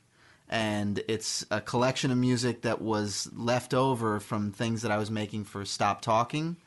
And 0.52 1.04
it's 1.08 1.46
a 1.52 1.62
collection 1.62 2.10
of 2.10 2.18
music 2.18 2.64
that 2.64 2.82
was 2.82 3.30
left 3.36 3.74
over 3.74 4.20
from 4.20 4.52
things 4.52 4.82
that 4.82 4.92
I 4.92 4.98
was 4.98 5.12
making 5.12 5.46
for 5.46 5.64
Stop 5.64 6.02
Talking. 6.02 6.58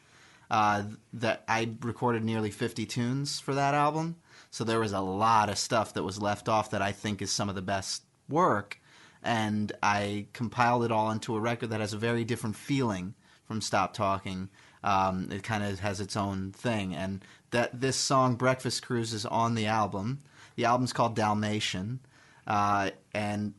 Uh, 0.51 0.85
that 1.15 1.43
I 1.49 1.71
recorded 1.81 2.23
nearly 2.23 2.51
50 2.51 2.85
tunes 2.85 3.41
for 3.41 3.55
that 3.55 3.75
album. 3.75 4.17
So 4.51 4.65
there 4.65 4.81
was 4.81 4.93
a 4.93 5.01
lot 5.01 5.49
of 5.49 5.57
stuff 5.57 5.95
that 5.95 6.03
was 6.03 6.21
left 6.21 6.47
off 6.47 6.71
that 6.73 6.83
I 6.83 6.93
think 6.93 7.23
is 7.23 7.33
some 7.33 7.49
of 7.49 7.55
the 7.55 7.63
best 7.63 8.03
work. 8.29 8.79
And 9.23 9.73
I 9.83 10.27
compiled 10.33 10.85
it 10.85 10.93
all 10.93 11.11
into 11.11 11.37
a 11.37 11.41
record 11.41 11.71
that 11.71 11.81
has 11.81 11.93
a 11.93 11.99
very 11.99 12.25
different 12.25 12.57
feeling 12.57 13.15
from 13.45 13.61
Stop 13.61 13.95
Talking. 13.95 14.49
Um, 14.83 15.29
it 15.31 15.43
kind 15.43 15.63
of 15.63 15.79
has 15.81 16.01
its 16.01 16.17
own 16.17 16.53
thing. 16.53 16.95
And 16.95 17.25
that 17.51 17.81
this 17.81 17.97
song, 17.97 18.35
Breakfast 18.35 18.85
Cruise, 18.85 19.13
is 19.13 19.25
on 19.25 19.55
the 19.55 19.67
album. 19.67 20.21
The 20.57 20.65
album's 20.65 20.93
called 20.93 21.15
Dalmatian. 21.15 22.01
Uh, 22.47 22.91
and 23.15 23.55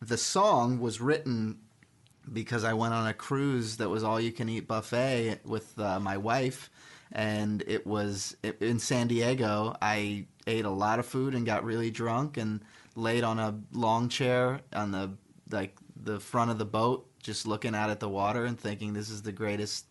the 0.00 0.16
song 0.16 0.80
was 0.80 1.00
written 1.00 1.58
because 2.32 2.64
I 2.64 2.72
went 2.74 2.94
on 2.94 3.06
a 3.06 3.14
cruise 3.14 3.76
that 3.76 3.88
was 3.88 4.02
all 4.02 4.20
you 4.20 4.32
can 4.32 4.48
eat 4.48 4.66
buffet 4.66 5.40
with 5.44 5.78
uh, 5.78 6.00
my 6.00 6.16
wife, 6.16 6.70
and 7.12 7.62
it 7.66 7.86
was 7.86 8.36
in 8.60 8.78
San 8.78 9.06
Diego. 9.06 9.76
I 9.80 10.26
ate 10.46 10.64
a 10.64 10.70
lot 10.70 10.98
of 10.98 11.06
food 11.06 11.34
and 11.34 11.46
got 11.46 11.64
really 11.64 11.90
drunk 11.90 12.36
and 12.36 12.60
laid 12.96 13.22
on 13.22 13.38
a 13.38 13.60
long 13.72 14.08
chair 14.08 14.60
on 14.72 14.90
the 14.90 15.12
like 15.50 15.76
the 16.02 16.18
front 16.18 16.50
of 16.50 16.58
the 16.58 16.64
boat, 16.64 17.06
just 17.22 17.46
looking 17.46 17.74
out 17.74 17.90
at 17.90 18.00
the 18.00 18.08
water 18.08 18.44
and 18.44 18.58
thinking 18.58 18.92
this 18.94 19.10
is 19.10 19.22
the 19.22 19.32
greatest 19.32 19.86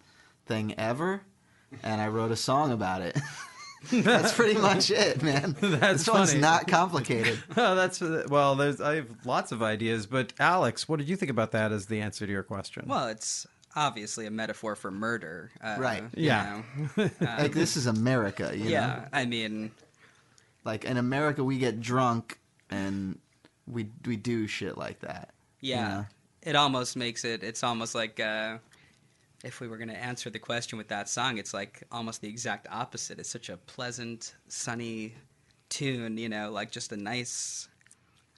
thing 0.45 0.73
ever. 0.77 1.21
And 1.83 2.01
I 2.01 2.07
wrote 2.09 2.31
a 2.31 2.35
song 2.35 2.71
about 2.71 3.01
it. 3.01 3.17
That's 3.91 4.33
pretty 4.33 4.59
much 4.59 4.89
it, 4.91 5.21
man. 5.21 5.55
That's 5.61 6.05
this 6.05 6.07
one's 6.09 6.29
funny. 6.31 6.41
not 6.41 6.67
complicated. 6.67 7.37
Oh, 7.57 7.75
that's 7.75 8.01
well. 8.01 8.55
There's 8.55 8.81
I 8.81 8.95
have 8.95 9.07
lots 9.25 9.51
of 9.51 9.61
ideas, 9.61 10.07
but 10.07 10.33
Alex, 10.39 10.89
what 10.89 10.97
did 10.97 11.07
you 11.07 11.15
think 11.15 11.29
about 11.29 11.51
that 11.51 11.71
as 11.71 11.85
the 11.85 12.01
answer 12.01 12.25
to 12.25 12.31
your 12.31 12.41
question? 12.43 12.85
Well, 12.87 13.07
it's 13.09 13.45
obviously 13.75 14.25
a 14.25 14.31
metaphor 14.31 14.75
for 14.75 14.89
murder. 14.89 15.51
Uh, 15.61 15.75
Right. 15.77 16.03
you 16.15 16.25
Yeah. 16.27 16.63
know. 16.97 17.09
Like 17.21 17.51
this 17.53 17.77
is 17.77 17.85
America, 17.85 18.51
you 18.55 18.63
know. 18.65 18.69
yeah. 18.71 19.07
I 19.13 19.25
mean, 19.25 19.71
Like 20.63 20.83
in 20.85 20.97
America, 20.97 21.43
we 21.43 21.59
get 21.59 21.79
drunk 21.79 22.39
and 22.75 23.19
we 23.67 23.87
we 24.05 24.15
do 24.15 24.47
shit 24.47 24.77
like 24.77 24.99
that. 25.01 25.33
yeah. 25.61 25.87
know? 25.87 26.05
It 26.43 26.55
almost 26.55 26.95
makes 26.95 27.25
it. 27.25 27.43
It's 27.43 27.63
almost 27.63 27.95
like 27.95 28.19
uh, 28.19 28.57
if 29.43 29.59
we 29.59 29.67
were 29.67 29.77
going 29.77 29.89
to 29.89 29.97
answer 29.97 30.29
the 30.29 30.39
question 30.39 30.77
with 30.77 30.87
that 30.89 31.09
song, 31.09 31.37
it's 31.37 31.53
like 31.53 31.83
almost 31.91 32.21
the 32.21 32.27
exact 32.27 32.67
opposite. 32.71 33.19
It's 33.19 33.29
such 33.29 33.49
a 33.49 33.57
pleasant, 33.57 34.35
sunny 34.47 35.15
tune. 35.69 36.17
You 36.17 36.29
know, 36.29 36.51
like 36.51 36.69
just 36.69 36.91
a 36.91 36.97
nice 36.97 37.67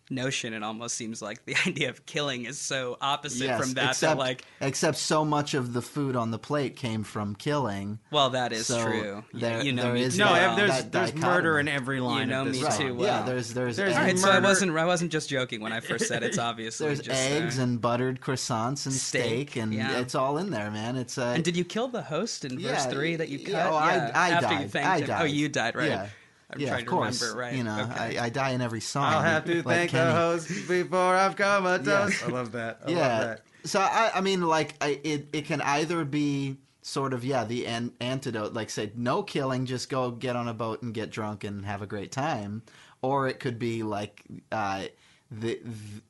notion. 0.09 0.53
It 0.53 0.63
almost 0.63 0.95
seems 0.95 1.21
like 1.21 1.45
the 1.45 1.55
idea 1.67 1.89
of 1.89 2.05
killing 2.05 2.45
is 2.45 2.57
so 2.57 2.97
opposite 3.01 3.45
Yes, 3.45 3.59
from 3.61 3.73
that. 3.73 3.89
except 3.91 4.11
that 4.13 4.17
like, 4.17 4.43
except 4.61 4.97
so 4.97 5.25
much 5.25 5.53
of 5.53 5.73
the 5.73 5.81
food 5.81 6.15
on 6.15 6.31
the 6.31 6.39
plate 6.39 6.75
came 6.75 7.03
from 7.03 7.35
killing. 7.35 7.99
well, 8.11 8.29
that 8.31 8.51
is 8.53 8.67
So 8.67 8.83
true. 8.83 9.23
You- 9.33 9.39
there- 9.39 9.61
you 9.63 9.73
know 9.73 9.83
there 9.83 9.93
me 9.93 10.01
is 10.03 10.13
too 10.15 10.19
no, 10.23 10.33
that- 10.33 10.47
well. 10.47 10.55
there's 10.55 10.69
that 10.69 10.91
there's 10.91 11.11
dichotomy. 11.11 11.33
murder 11.33 11.59
in 11.59 11.67
every 11.67 11.99
line. 11.99 12.27
you 12.27 12.33
know 12.33 12.41
of 12.41 12.47
this 12.53 12.61
me 12.61 12.69
song. 12.69 12.79
too 12.79 12.95
well. 12.95 13.05
Yeah, 13.19 13.23
there's 13.25 13.53
there's 13.53 13.77
There's 13.77 13.93
All 13.95 14.01
right, 14.01 14.09
eggs, 14.09 14.21
so 14.21 14.31
I 14.31 14.39
wasn't 14.39 14.75
I 14.77 14.85
wasn't 14.85 15.11
just 15.11 15.29
joking 15.29 15.61
when 15.61 15.73
I 15.73 15.79
first 15.79 16.07
said 16.07 16.23
it's 16.23 16.37
obviously 16.49 16.87
there's 16.87 17.01
just, 17.01 17.21
eggs 17.21 17.59
uh, 17.59 17.63
and 17.63 17.81
buttered 17.81 18.21
croissants 18.21 18.85
and 18.85 18.93
steak, 18.95 19.49
steak, 19.51 19.55
and 19.57 19.73
yeah. 19.73 19.99
it's 19.99 20.15
all 20.15 20.37
in 20.37 20.49
there, 20.51 20.71
man. 20.71 20.95
It's 20.95 21.17
uh, 21.17 21.33
And 21.35 21.43
did 21.43 21.55
you 21.57 21.65
kill 21.65 21.87
the 21.87 22.01
host 22.01 22.45
in 22.45 22.53
verse 22.59 22.63
Yeah, 22.63 22.89
three 22.89 23.15
that 23.15 23.29
you 23.29 23.39
yeah, 23.39 23.63
cut? 23.63 23.71
oh, 23.73 23.75
I- 23.75 24.11
I 24.13 24.29
after 24.31 24.53
you 24.53 24.59
died. 24.61 24.71
thanked 24.71 25.09
I 25.09 25.15
him. 25.15 25.21
Oh, 25.21 25.25
you 25.25 25.49
died, 25.49 25.75
right? 25.75 26.09
Yeah. 26.49 26.55
I'm 26.55 26.61
yeah, 26.61 26.69
trying 26.69 26.79
of 26.79 26.85
to 26.85 26.89
course. 26.91 27.21
remember, 27.21 27.39
right? 27.39 27.55
You 27.55 27.63
know, 27.63 27.89
okay. 27.91 28.17
I, 28.17 28.25
I 28.25 28.29
die 28.29 28.51
in 28.51 28.61
every 28.61 28.81
song. 28.81 29.03
I'll 29.03 29.21
have 29.21 29.45
to 29.45 29.55
like 29.63 29.65
thank 29.65 29.91
the 29.91 30.11
host 30.11 30.47
before 30.67 31.15
I've 31.15 31.35
come 31.35 31.65
a 31.65 31.77
toast. 31.79 32.21
Yeah. 32.21 32.27
I 32.27 32.31
love 32.31 32.51
that. 32.53 32.79
I 32.83 32.85
love 32.85 32.97
yeah. 32.97 33.19
that. 33.19 33.41
So 33.65 33.79
I, 33.81 34.11
I 34.15 34.21
mean, 34.21 34.41
like, 34.41 34.75
I, 34.79 34.99
it, 35.03 35.27
it 35.33 35.45
can 35.45 35.61
either 35.61 36.05
be 36.05 36.57
sort 36.81 37.13
of 37.13 37.25
yeah 37.25 37.43
the 37.43 37.67
an- 37.67 37.91
antidote, 37.99 38.53
like 38.53 38.69
say 38.69 38.91
no 38.95 39.23
killing, 39.23 39.65
just 39.65 39.89
go 39.89 40.11
get 40.11 40.37
on 40.37 40.47
a 40.47 40.53
boat 40.53 40.81
and 40.81 40.93
get 40.93 41.09
drunk 41.09 41.43
and 41.43 41.65
have 41.65 41.81
a 41.81 41.87
great 41.87 42.11
time, 42.13 42.63
or 43.01 43.27
it 43.27 43.39
could 43.39 43.59
be 43.59 43.83
like 43.83 44.23
uh, 44.51 44.85
the. 45.29 45.59
the 45.63 46.01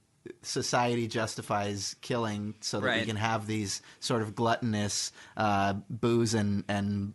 Society 0.41 1.07
justifies 1.07 1.95
killing 2.01 2.53
so 2.59 2.81
that 2.81 2.99
we 2.99 3.05
can 3.05 3.15
have 3.15 3.47
these 3.47 3.81
sort 4.01 4.21
of 4.21 4.35
gluttonous 4.35 5.13
uh, 5.37 5.73
booze 5.89 6.33
and 6.33 6.65
and 6.67 7.13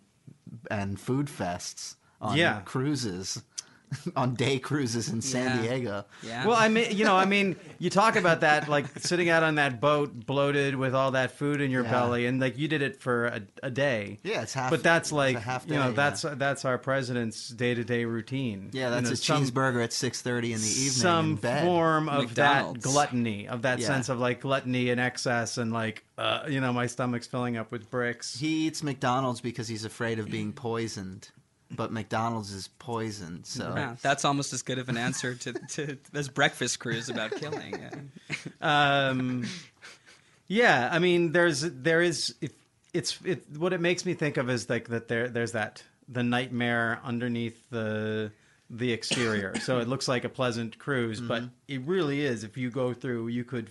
and 0.71 0.99
food 0.99 1.27
fests 1.27 1.97
on 2.23 2.37
Yeah. 2.37 2.61
cruises, 2.65 3.43
on 4.17 4.35
day 4.35 4.59
cruises 4.59 5.11
in 5.11 5.21
San 5.21 5.45
Yeah. 5.63 5.63
Diego. 5.69 6.05
yeah. 6.23 6.47
Well, 6.47 6.57
I 6.57 6.69
mean, 6.69 6.97
you 6.97 7.05
know, 7.05 7.15
I 7.15 7.27
mean, 7.27 7.57
you 7.79 7.91
talk 7.91 8.17
about 8.17 8.41
that, 8.41 8.67
like 8.67 8.87
sitting 8.99 9.29
out 9.29 9.43
on 9.43 9.57
that 9.57 9.83
boat, 9.83 10.25
bloated 10.25 10.77
with 10.77 10.95
all 10.95 11.11
that 11.11 11.33
food 11.33 11.61
in 11.61 11.71
your 11.71 11.85
Yeah. 11.85 11.91
belly, 11.91 12.25
and 12.25 12.41
like 12.41 12.57
you 12.57 12.69
did 12.69 12.81
it 12.81 13.03
for 13.03 13.27
a, 13.27 13.43
a 13.63 13.71
day. 13.71 14.19
Yeah, 14.23 14.41
it's 14.41 14.55
half. 14.55 14.71
But 14.71 14.83
that's 14.83 15.09
it's 15.09 15.13
a 15.13 15.17
like, 15.17 15.39
half 15.39 15.67
you 15.69 15.75
know, 15.75 15.93
that's 15.93 16.25
yeah. 16.25 16.33
that's 16.37 16.65
our 16.65 16.79
president's 16.79 17.51
day 17.51 17.75
to 17.75 17.85
day 17.85 18.07
routine. 18.07 18.71
Yeah, 18.73 18.87
You 18.87 18.95
that's 18.95 19.07
know, 19.09 19.13
a 19.13 19.17
some- 19.17 19.45
cheeseburger 19.45 19.85
at 19.85 19.93
six 19.93 20.23
thirty 20.23 20.55
in 20.55 20.61
the 20.63 20.67
evening. 20.67 20.91
Some 20.91 21.31
in 21.33 21.37
bed. 21.37 21.65
form 21.67 22.09
of 22.09 22.35
that 22.37 22.81
gluttony, 22.81 23.47
of 23.47 23.61
that 23.61 23.79
Yeah. 23.81 23.89
sense 23.89 24.09
of 24.09 24.19
like 24.19 24.41
gluttony 24.41 24.89
and 24.89 24.99
excess, 25.03 25.59
and 25.59 25.71
like, 25.71 26.03
uh, 26.17 26.45
you 26.49 26.63
know, 26.63 26.73
my 26.73 26.87
stomach's 26.87 27.27
filling 27.27 27.59
up 27.59 27.71
with 27.71 27.91
bricks. 27.91 28.39
He 28.39 28.67
eats 28.69 28.83
McDonald's 28.83 29.43
because 29.43 29.69
he's 29.69 29.85
afraid 29.85 30.19
of 30.19 30.31
being 30.31 30.55
poisoned, 30.55 31.29
but 31.77 31.93
McDonald's 31.93 32.53
is 32.53 32.69
poison. 32.79 33.45
So 33.45 33.73
Yeah, 33.77 33.97
that's 34.03 34.25
almost 34.25 34.53
as 34.53 34.63
good 34.63 34.79
of 34.79 34.89
an 34.89 34.97
answer 34.97 35.35
to, 35.35 35.53
to 35.53 35.99
this 36.13 36.29
breakfast 36.29 36.79
cruise 36.81 37.09
about 37.09 37.33
killing. 37.33 37.79
Yeah. 37.81 39.09
um, 39.09 39.47
yeah, 40.49 40.89
I 40.93 40.99
mean, 40.99 41.33
there's 41.33 41.61
there 41.63 42.03
is 42.03 42.35
it, 42.41 42.53
it's 42.93 43.19
it 43.25 43.45
what 43.57 43.73
it 43.73 43.81
makes 43.81 44.05
me 44.05 44.15
think 44.15 44.37
of 44.37 44.51
is 44.51 44.69
like 44.69 44.89
that 44.89 45.09
there 45.09 45.29
there's 45.29 45.53
that 45.53 45.83
the 46.09 46.23
nightmare 46.23 47.01
underneath 47.05 47.59
the 47.71 48.33
the 48.69 48.93
exterior. 48.93 49.55
so 49.61 49.79
it 49.81 49.89
looks 49.89 50.09
like 50.09 50.25
a 50.25 50.29
pleasant 50.29 50.79
cruise, 50.79 51.21
but 51.21 51.43
Mm-hmm. 51.43 51.55
it 51.69 51.81
really 51.87 52.21
is. 52.25 52.43
If 52.45 52.57
you 52.57 52.71
go 52.71 52.93
through, 52.95 53.29
you 53.29 53.45
could. 53.45 53.71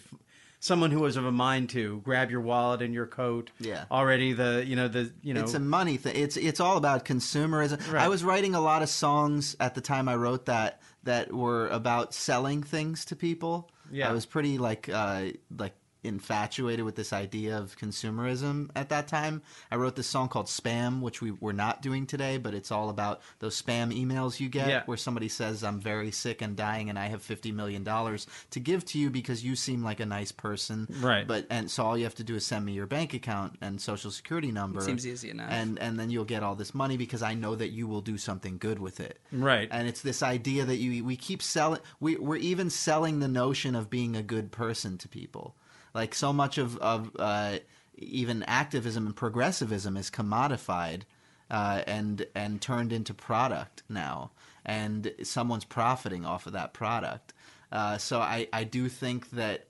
Someone 0.63 0.91
who 0.91 0.99
was 0.99 1.17
of 1.17 1.25
a 1.25 1.31
mind 1.31 1.71
to 1.71 2.01
grab 2.03 2.29
your 2.29 2.39
wallet 2.39 2.83
and 2.83 2.93
your 2.93 3.07
coat. 3.07 3.49
Yeah. 3.59 3.85
Already 3.89 4.33
the 4.33 4.63
you 4.65 4.75
know 4.75 4.87
the 4.87 5.11
you 5.23 5.33
know 5.33 5.41
it's 5.41 5.55
a 5.55 5.59
money 5.59 5.97
thing. 5.97 6.15
It's 6.15 6.37
it's 6.37 6.59
all 6.59 6.77
about 6.77 7.03
consumerism. 7.03 7.91
Right. 7.91 8.03
I 8.03 8.07
was 8.07 8.23
writing 8.23 8.53
a 8.53 8.61
lot 8.61 8.83
of 8.83 8.89
songs 8.89 9.55
at 9.59 9.73
the 9.73 9.81
time 9.81 10.07
I 10.07 10.15
wrote 10.15 10.45
that 10.45 10.79
that 11.03 11.33
were 11.33 11.67
about 11.69 12.13
selling 12.13 12.61
things 12.61 13.05
to 13.05 13.15
people. 13.15 13.71
Yeah. 13.91 14.09
I 14.09 14.13
was 14.13 14.25
pretty 14.27 14.59
like 14.59 14.87
uh, 14.87 15.31
like 15.57 15.73
infatuated 16.03 16.83
with 16.85 16.95
this 16.95 17.13
idea 17.13 17.57
of 17.57 17.77
consumerism 17.77 18.69
at 18.75 18.89
that 18.89 19.07
time. 19.07 19.41
I 19.71 19.75
wrote 19.75 19.95
this 19.95 20.07
song 20.07 20.29
called 20.29 20.47
Spam, 20.47 21.01
which 21.01 21.21
we 21.21 21.31
we're 21.31 21.51
not 21.51 21.81
doing 21.81 22.05
today, 22.07 22.37
but 22.37 22.53
it's 22.53 22.71
all 22.71 22.89
about 22.89 23.21
those 23.39 23.61
spam 23.61 23.91
emails 23.95 24.39
you 24.39 24.49
get 24.49 24.67
Yeah. 24.67 24.83
where 24.85 24.97
somebody 24.97 25.27
says 25.29 25.63
I'm 25.63 25.79
very 25.79 26.11
sick 26.11 26.41
and 26.41 26.55
dying 26.55 26.89
and 26.89 26.97
I 26.97 27.07
have 27.07 27.21
50 27.21 27.51
million 27.51 27.83
dollars 27.83 28.27
to 28.51 28.59
give 28.59 28.83
to 28.85 28.99
you 28.99 29.09
because 29.09 29.43
you 29.43 29.55
seem 29.55 29.83
like 29.83 29.99
a 29.99 30.05
nice 30.05 30.31
person. 30.31 30.87
Right. 31.01 31.27
But 31.27 31.45
and 31.49 31.69
so 31.69 31.85
all 31.85 31.97
you 31.97 32.03
have 32.05 32.15
to 32.15 32.23
do 32.23 32.35
is 32.35 32.45
send 32.45 32.65
me 32.65 32.73
your 32.73 32.87
bank 32.87 33.13
account 33.13 33.57
and 33.61 33.79
social 33.79 34.11
security 34.11 34.51
number. 34.51 34.81
Seems 34.81 35.05
easy 35.05 35.29
enough. 35.29 35.49
And 35.51 35.77
and 35.79 35.99
then 35.99 36.09
you'll 36.09 36.25
get 36.25 36.43
all 36.43 36.55
this 36.55 36.73
money 36.73 36.97
because 36.97 37.21
I 37.21 37.33
know 37.35 37.55
that 37.55 37.69
you 37.69 37.87
will 37.87 38.01
do 38.01 38.17
something 38.17 38.57
good 38.57 38.79
with 38.79 38.99
it. 38.99 39.19
Right. 39.31 39.67
And 39.71 39.87
it's 39.87 40.01
this 40.01 40.23
idea 40.23 40.65
that 40.65 40.77
you 40.77 41.03
we 41.05 41.15
keep 41.15 41.41
selling 41.41 41.81
we 41.99 42.15
we're 42.15 42.37
even 42.37 42.69
selling 42.69 43.19
the 43.19 43.27
notion 43.27 43.75
of 43.75 43.89
being 43.89 44.15
a 44.15 44.23
good 44.23 44.51
person 44.51 44.97
to 44.97 45.07
people. 45.07 45.55
Like 45.93 46.15
so 46.15 46.31
much 46.31 46.57
of 46.57 46.77
of 46.77 47.11
uh, 47.17 47.59
even 47.97 48.43
activism 48.43 49.05
and 49.05 49.15
progressivism 49.15 49.97
is 49.97 50.09
commodified 50.09 51.01
uh, 51.49 51.83
and 51.85 52.25
and 52.33 52.61
turned 52.61 52.93
into 52.93 53.13
product 53.13 53.83
now, 53.89 54.31
and 54.65 55.13
someone's 55.23 55.65
profiting 55.65 56.25
off 56.25 56.47
of 56.47 56.53
that 56.53 56.73
product. 56.73 57.33
Uh, 57.71 57.97
so 57.97 58.19
I 58.19 58.47
I 58.53 58.63
do 58.63 58.89
think 58.89 59.31
that. 59.31 59.67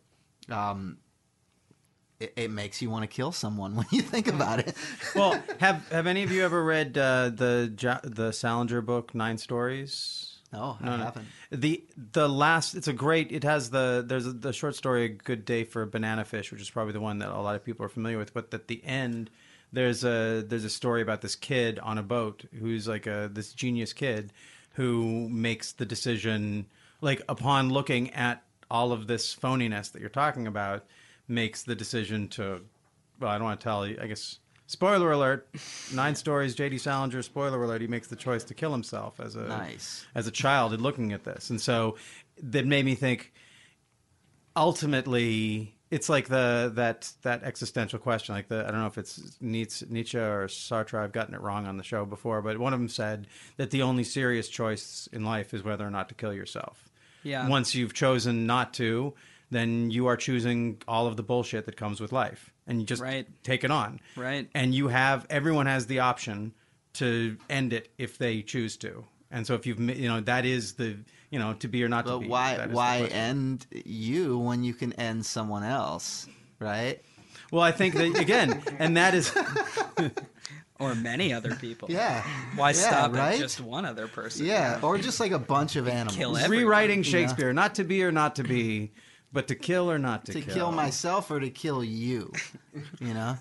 Um, 0.50 0.98
it, 2.36 2.52
makes 2.52 2.84
you 2.84 2.90
want 2.92 3.02
to 3.02 3.08
kill 3.08 3.32
someone 3.32 3.76
when 3.78 3.88
you 3.90 4.04
think 4.04 4.28
about 4.28 4.60
it. 4.60 4.76
well, 5.16 5.42
have 5.60 5.88
have 5.90 6.06
any 6.06 6.22
of 6.22 6.32
you 6.32 6.44
ever 6.44 6.64
read 6.64 6.96
uh, 6.96 7.30
the 7.30 7.74
Ja- 7.80 8.02
the 8.04 8.32
Salinger 8.32 8.82
book 8.82 9.16
Nine 9.16 9.40
Stories? 9.40 10.31
No, 10.54 10.78
I 10.82 10.86
No, 10.86 10.98
no. 10.98 11.04
haven't. 11.06 11.28
The 11.52 11.84
the 12.14 12.28
last 12.28 12.76
it's 12.76 12.88
a 12.88 12.94
great 12.94 13.32
it 13.32 13.44
has 13.44 13.70
the 13.70 14.04
there's 14.06 14.28
a, 14.28 14.34
the 14.34 14.52
short 14.54 14.76
story 14.76 15.06
a 15.06 15.10
good 15.10 15.46
day 15.46 15.64
for 15.64 15.82
a 15.82 15.88
banana 15.88 16.26
fish 16.26 16.52
which 16.52 16.62
is 16.62 16.70
probably 16.70 16.94
the 16.94 17.00
one 17.02 17.20
that 17.20 17.30
a 17.30 17.40
lot 17.42 17.56
of 17.56 17.64
people 17.64 17.86
are 17.86 17.90
familiar 17.90 18.18
with 18.18 18.34
but 18.34 18.54
at 18.54 18.68
the 18.68 18.84
end 18.84 19.30
there's 19.72 20.04
a 20.04 20.44
there's 20.46 20.66
a 20.66 20.70
story 20.70 21.02
about 21.02 21.22
this 21.22 21.36
kid 21.36 21.80
on 21.80 21.98
a 21.98 22.04
boat 22.04 22.44
who's 22.60 22.88
like 22.88 23.08
a 23.08 23.30
this 23.32 23.54
genius 23.54 23.94
kid 23.94 24.34
who 24.74 25.30
makes 25.30 25.72
the 25.72 25.86
decision 25.86 26.66
like 27.00 27.22
upon 27.30 27.70
looking 27.70 28.10
at 28.14 28.44
all 28.70 28.92
of 28.92 29.08
this 29.08 29.34
phoniness 29.36 29.92
that 29.94 30.02
you're 30.02 30.10
talking 30.10 30.48
about 30.48 30.86
makes 31.30 31.64
the 31.64 31.76
decision 31.76 32.28
to 32.28 32.60
well 33.22 33.30
I 33.32 33.38
don't 33.38 33.46
want 33.46 33.60
to 33.60 33.64
tell 33.64 33.88
you 33.88 33.98
I 34.02 34.08
guess 34.08 34.40
spoiler 34.72 35.12
alert 35.12 35.48
nine 35.94 36.16
stories 36.16 36.56
JD 36.56 36.80
Salinger 36.80 37.22
spoiler 37.22 37.62
alert 37.62 37.82
he 37.82 37.88
makes 37.88 38.08
the 38.08 38.16
choice 38.16 38.44
to 38.46 38.54
kill 38.54 38.72
himself 38.72 39.20
as 39.20 39.36
a 39.36 39.44
Nice. 39.48 40.06
as 40.16 40.28
a 40.28 40.32
child 40.32 40.74
in 40.74 40.82
looking 40.82 41.12
at 41.12 41.24
this. 41.26 41.50
And 41.50 41.60
so 41.60 41.98
that 42.42 42.66
made 42.66 42.86
me 42.86 42.96
think 42.96 43.34
ultimately 44.56 45.74
it's 45.90 46.08
like 46.10 46.28
the 46.30 46.72
that 46.76 47.12
that 47.24 47.44
existential 47.44 48.00
question 48.00 48.34
like 48.36 48.48
the 48.48 48.66
I 48.66 48.72
don't 48.72 48.80
know 48.80 48.88
if 48.88 48.98
it's 48.98 49.38
Nietzsche, 49.42 49.86
Nietzsche 49.90 50.18
or 50.18 50.48
Sartre 50.48 51.00
I've 51.00 51.12
gotten 51.12 51.34
it 51.36 51.42
wrong 51.42 51.68
on 51.68 51.78
the 51.78 51.84
show 51.84 52.06
before 52.06 52.42
but 52.42 52.58
one 52.58 52.74
of 52.74 52.80
them 52.80 52.90
said 52.90 53.28
that 53.58 53.72
the 53.72 53.82
only 53.82 54.04
serious 54.04 54.48
choice 54.48 55.08
in 55.12 55.24
life 55.26 55.54
is 55.54 55.64
whether 55.64 55.86
or 55.86 55.92
not 55.92 56.10
to 56.10 56.16
kill 56.16 56.34
yourself. 56.34 56.88
Yeah. 57.24 57.48
Once 57.48 57.76
you've 57.76 57.94
chosen 57.94 58.48
not 58.48 58.74
to, 58.76 59.14
then 59.52 59.92
you 59.92 60.08
are 60.08 60.18
choosing 60.18 60.82
all 60.88 61.06
of 61.08 61.18
the 61.18 61.24
bullshit 61.24 61.66
that 61.66 61.76
comes 61.78 62.00
with 62.02 62.12
life 62.12 62.52
and 62.68 62.80
you 62.80 62.86
just 62.86 63.02
Right. 63.02 63.28
take 63.44 63.64
it 63.64 63.72
on. 63.72 64.00
Right. 64.16 64.50
And 64.56 64.74
you 64.74 64.88
have 64.88 65.28
everyone 65.30 65.66
has 65.68 65.86
the 65.88 66.00
option 66.00 66.54
to 66.94 67.38
end 67.50 67.74
it 67.74 67.92
if 67.98 68.18
they 68.18 68.42
choose 68.42 68.78
to. 68.78 69.06
And 69.30 69.46
so 69.46 69.54
if 69.54 69.66
you've 69.66 69.80
ma- 69.80 69.94
you 69.94 70.08
know 70.10 70.20
that 70.22 70.46
is 70.46 70.74
the 70.74 70.98
you 71.30 71.40
know 71.40 71.54
to 71.54 71.68
be 71.68 71.84
or 71.84 71.90
not 71.90 72.06
to 72.06 72.12
But 72.14 72.20
be. 72.20 72.28
why 72.28 72.56
That 72.58 72.64
is 72.66 72.70
the 72.72 72.76
why 72.76 72.98
end 73.12 73.66
you 73.86 74.38
when 74.40 74.64
you 74.64 74.74
can 74.74 74.92
end 74.94 75.26
someone 75.26 75.64
else, 75.64 76.28
right? 76.60 77.02
Well, 77.52 77.62
I 77.64 77.72
think 77.72 77.96
that 77.96 78.18
again, 78.18 78.62
and 78.80 78.96
that 78.98 79.14
is 79.16 79.34
or 80.80 80.96
many 80.96 81.34
other 81.34 81.56
people. 81.56 81.90
Yeah. 81.92 82.24
Why 82.56 82.70
Yeah, 82.70 82.74
stop 82.74 83.14
right? 83.14 83.34
at 83.34 83.40
just 83.40 83.60
one 83.62 83.86
other 83.86 84.08
person? 84.08 84.46
Yeah, 84.46 84.80
or 84.82 84.98
just 84.98 85.20
like 85.20 85.32
a 85.32 85.40
bunch 85.40 85.76
of 85.76 85.88
animals. 85.88 86.16
Kill 86.18 86.38
everyone. 86.38 86.66
rewriting 86.66 87.04
Shakespeare, 87.04 87.54
not 87.54 87.76
to 87.76 87.84
be 87.84 88.04
or 88.04 88.12
not 88.12 88.36
to 88.38 88.44
be, 88.44 88.92
but 89.34 89.48
to 89.48 89.56
kill 89.56 89.90
or 89.90 90.00
not 90.00 90.26
to, 90.26 90.34
kill 90.34 90.42
to 90.42 90.52
kill 90.52 90.72
myself 90.72 91.32
or 91.32 91.40
to 91.40 91.50
kill 91.50 91.84
you, 91.84 92.32
you 93.00 93.14
know? 93.14 93.38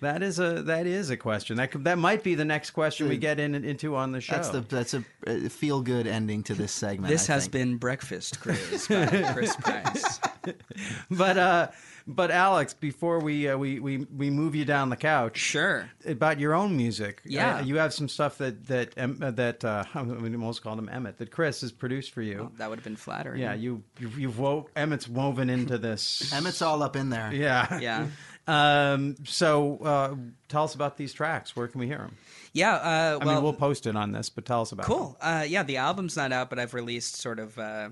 That 0.00 0.22
is 0.22 0.38
a 0.38 0.62
that 0.64 0.86
is 0.86 1.08
a 1.08 1.16
question. 1.16 1.56
That 1.56 1.70
could, 1.70 1.84
that 1.84 1.96
might 1.96 2.22
be 2.22 2.34
the 2.34 2.44
next 2.44 2.70
question 2.70 3.08
we 3.08 3.16
get 3.16 3.40
in 3.40 3.54
into 3.54 3.96
on 3.96 4.12
the 4.12 4.20
show. 4.20 4.34
That's 4.34 4.50
the 4.50 4.60
that's 4.60 4.92
a, 4.92 5.04
a 5.26 5.48
feel 5.48 5.80
good 5.80 6.06
ending 6.06 6.42
to 6.44 6.54
this 6.54 6.72
segment. 6.72 7.10
This 7.10 7.30
I 7.30 7.34
has 7.34 7.44
think. 7.44 7.52
been 7.52 7.76
Breakfast 7.78 8.38
Cruise 8.40 8.86
by 8.86 9.06
Chris 9.32 9.56
Price. 9.56 10.20
but 11.10 11.38
uh, 11.38 11.68
but 12.06 12.30
Alex, 12.30 12.74
before 12.74 13.20
we 13.20 13.48
uh, 13.48 13.56
we 13.56 13.78
we 13.80 13.98
we 14.14 14.30
move 14.30 14.54
you 14.54 14.64
down 14.64 14.90
the 14.90 14.96
couch, 14.96 15.38
Sure. 15.38 15.88
about 16.06 16.38
your 16.40 16.54
own 16.54 16.76
music. 16.76 17.20
Yeah. 17.24 17.56
Uh, 17.56 17.62
you 17.62 17.76
have 17.76 17.94
some 17.94 18.08
stuff 18.08 18.38
that 18.38 18.66
that 18.66 18.92
Em- 18.96 19.18
uh, 19.22 19.30
that 19.32 19.64
uh, 19.64 19.84
I 19.94 20.02
mean, 20.02 20.34
almost 20.34 20.62
called 20.62 20.78
him 20.78 20.88
Emitt 20.92 21.16
that 21.18 21.30
Chris 21.30 21.60
has 21.62 21.72
produced 21.72 22.12
for 22.12 22.22
you. 22.22 22.50
That 22.58 22.68
would 22.70 22.78
have 22.78 22.84
been 22.84 22.96
flattering. 22.96 23.40
yeah, 23.40 23.54
you 23.54 23.82
you've, 23.98 24.18
you've 24.18 24.38
wo- 24.38 24.68
Emitt's 24.76 25.08
woven 25.08 25.48
into 25.50 25.78
this. 25.78 26.30
Emitt's 26.34 26.62
all 26.62 26.82
up 26.82 26.96
in 26.96 27.10
there. 27.10 27.32
Yeah. 27.32 27.78
Yeah. 27.80 28.06
Um. 28.46 29.16
So, 29.24 29.78
uh, 29.78 30.14
tell 30.48 30.64
us 30.64 30.74
about 30.74 30.98
these 30.98 31.14
tracks. 31.14 31.56
Where 31.56 31.66
can 31.66 31.80
we 31.80 31.86
hear 31.86 31.96
them? 31.98 32.16
Yeah. 32.52 32.74
Uh, 32.74 33.18
I 33.20 33.24
well, 33.24 33.34
mean, 33.36 33.42
we'll 33.42 33.52
post 33.54 33.86
it 33.86 33.96
on 33.96 34.12
this, 34.12 34.28
but 34.28 34.44
tell 34.44 34.60
us 34.60 34.70
about. 34.72 34.84
Cool. 34.84 35.16
Uh, 35.18 35.44
yeah, 35.48 35.62
the 35.62 35.78
album's 35.78 36.14
not 36.14 36.30
out, 36.30 36.50
but 36.50 36.58
I've 36.58 36.74
released 36.74 37.16
sort 37.16 37.38
of 37.38 37.58
uh, 37.58 37.88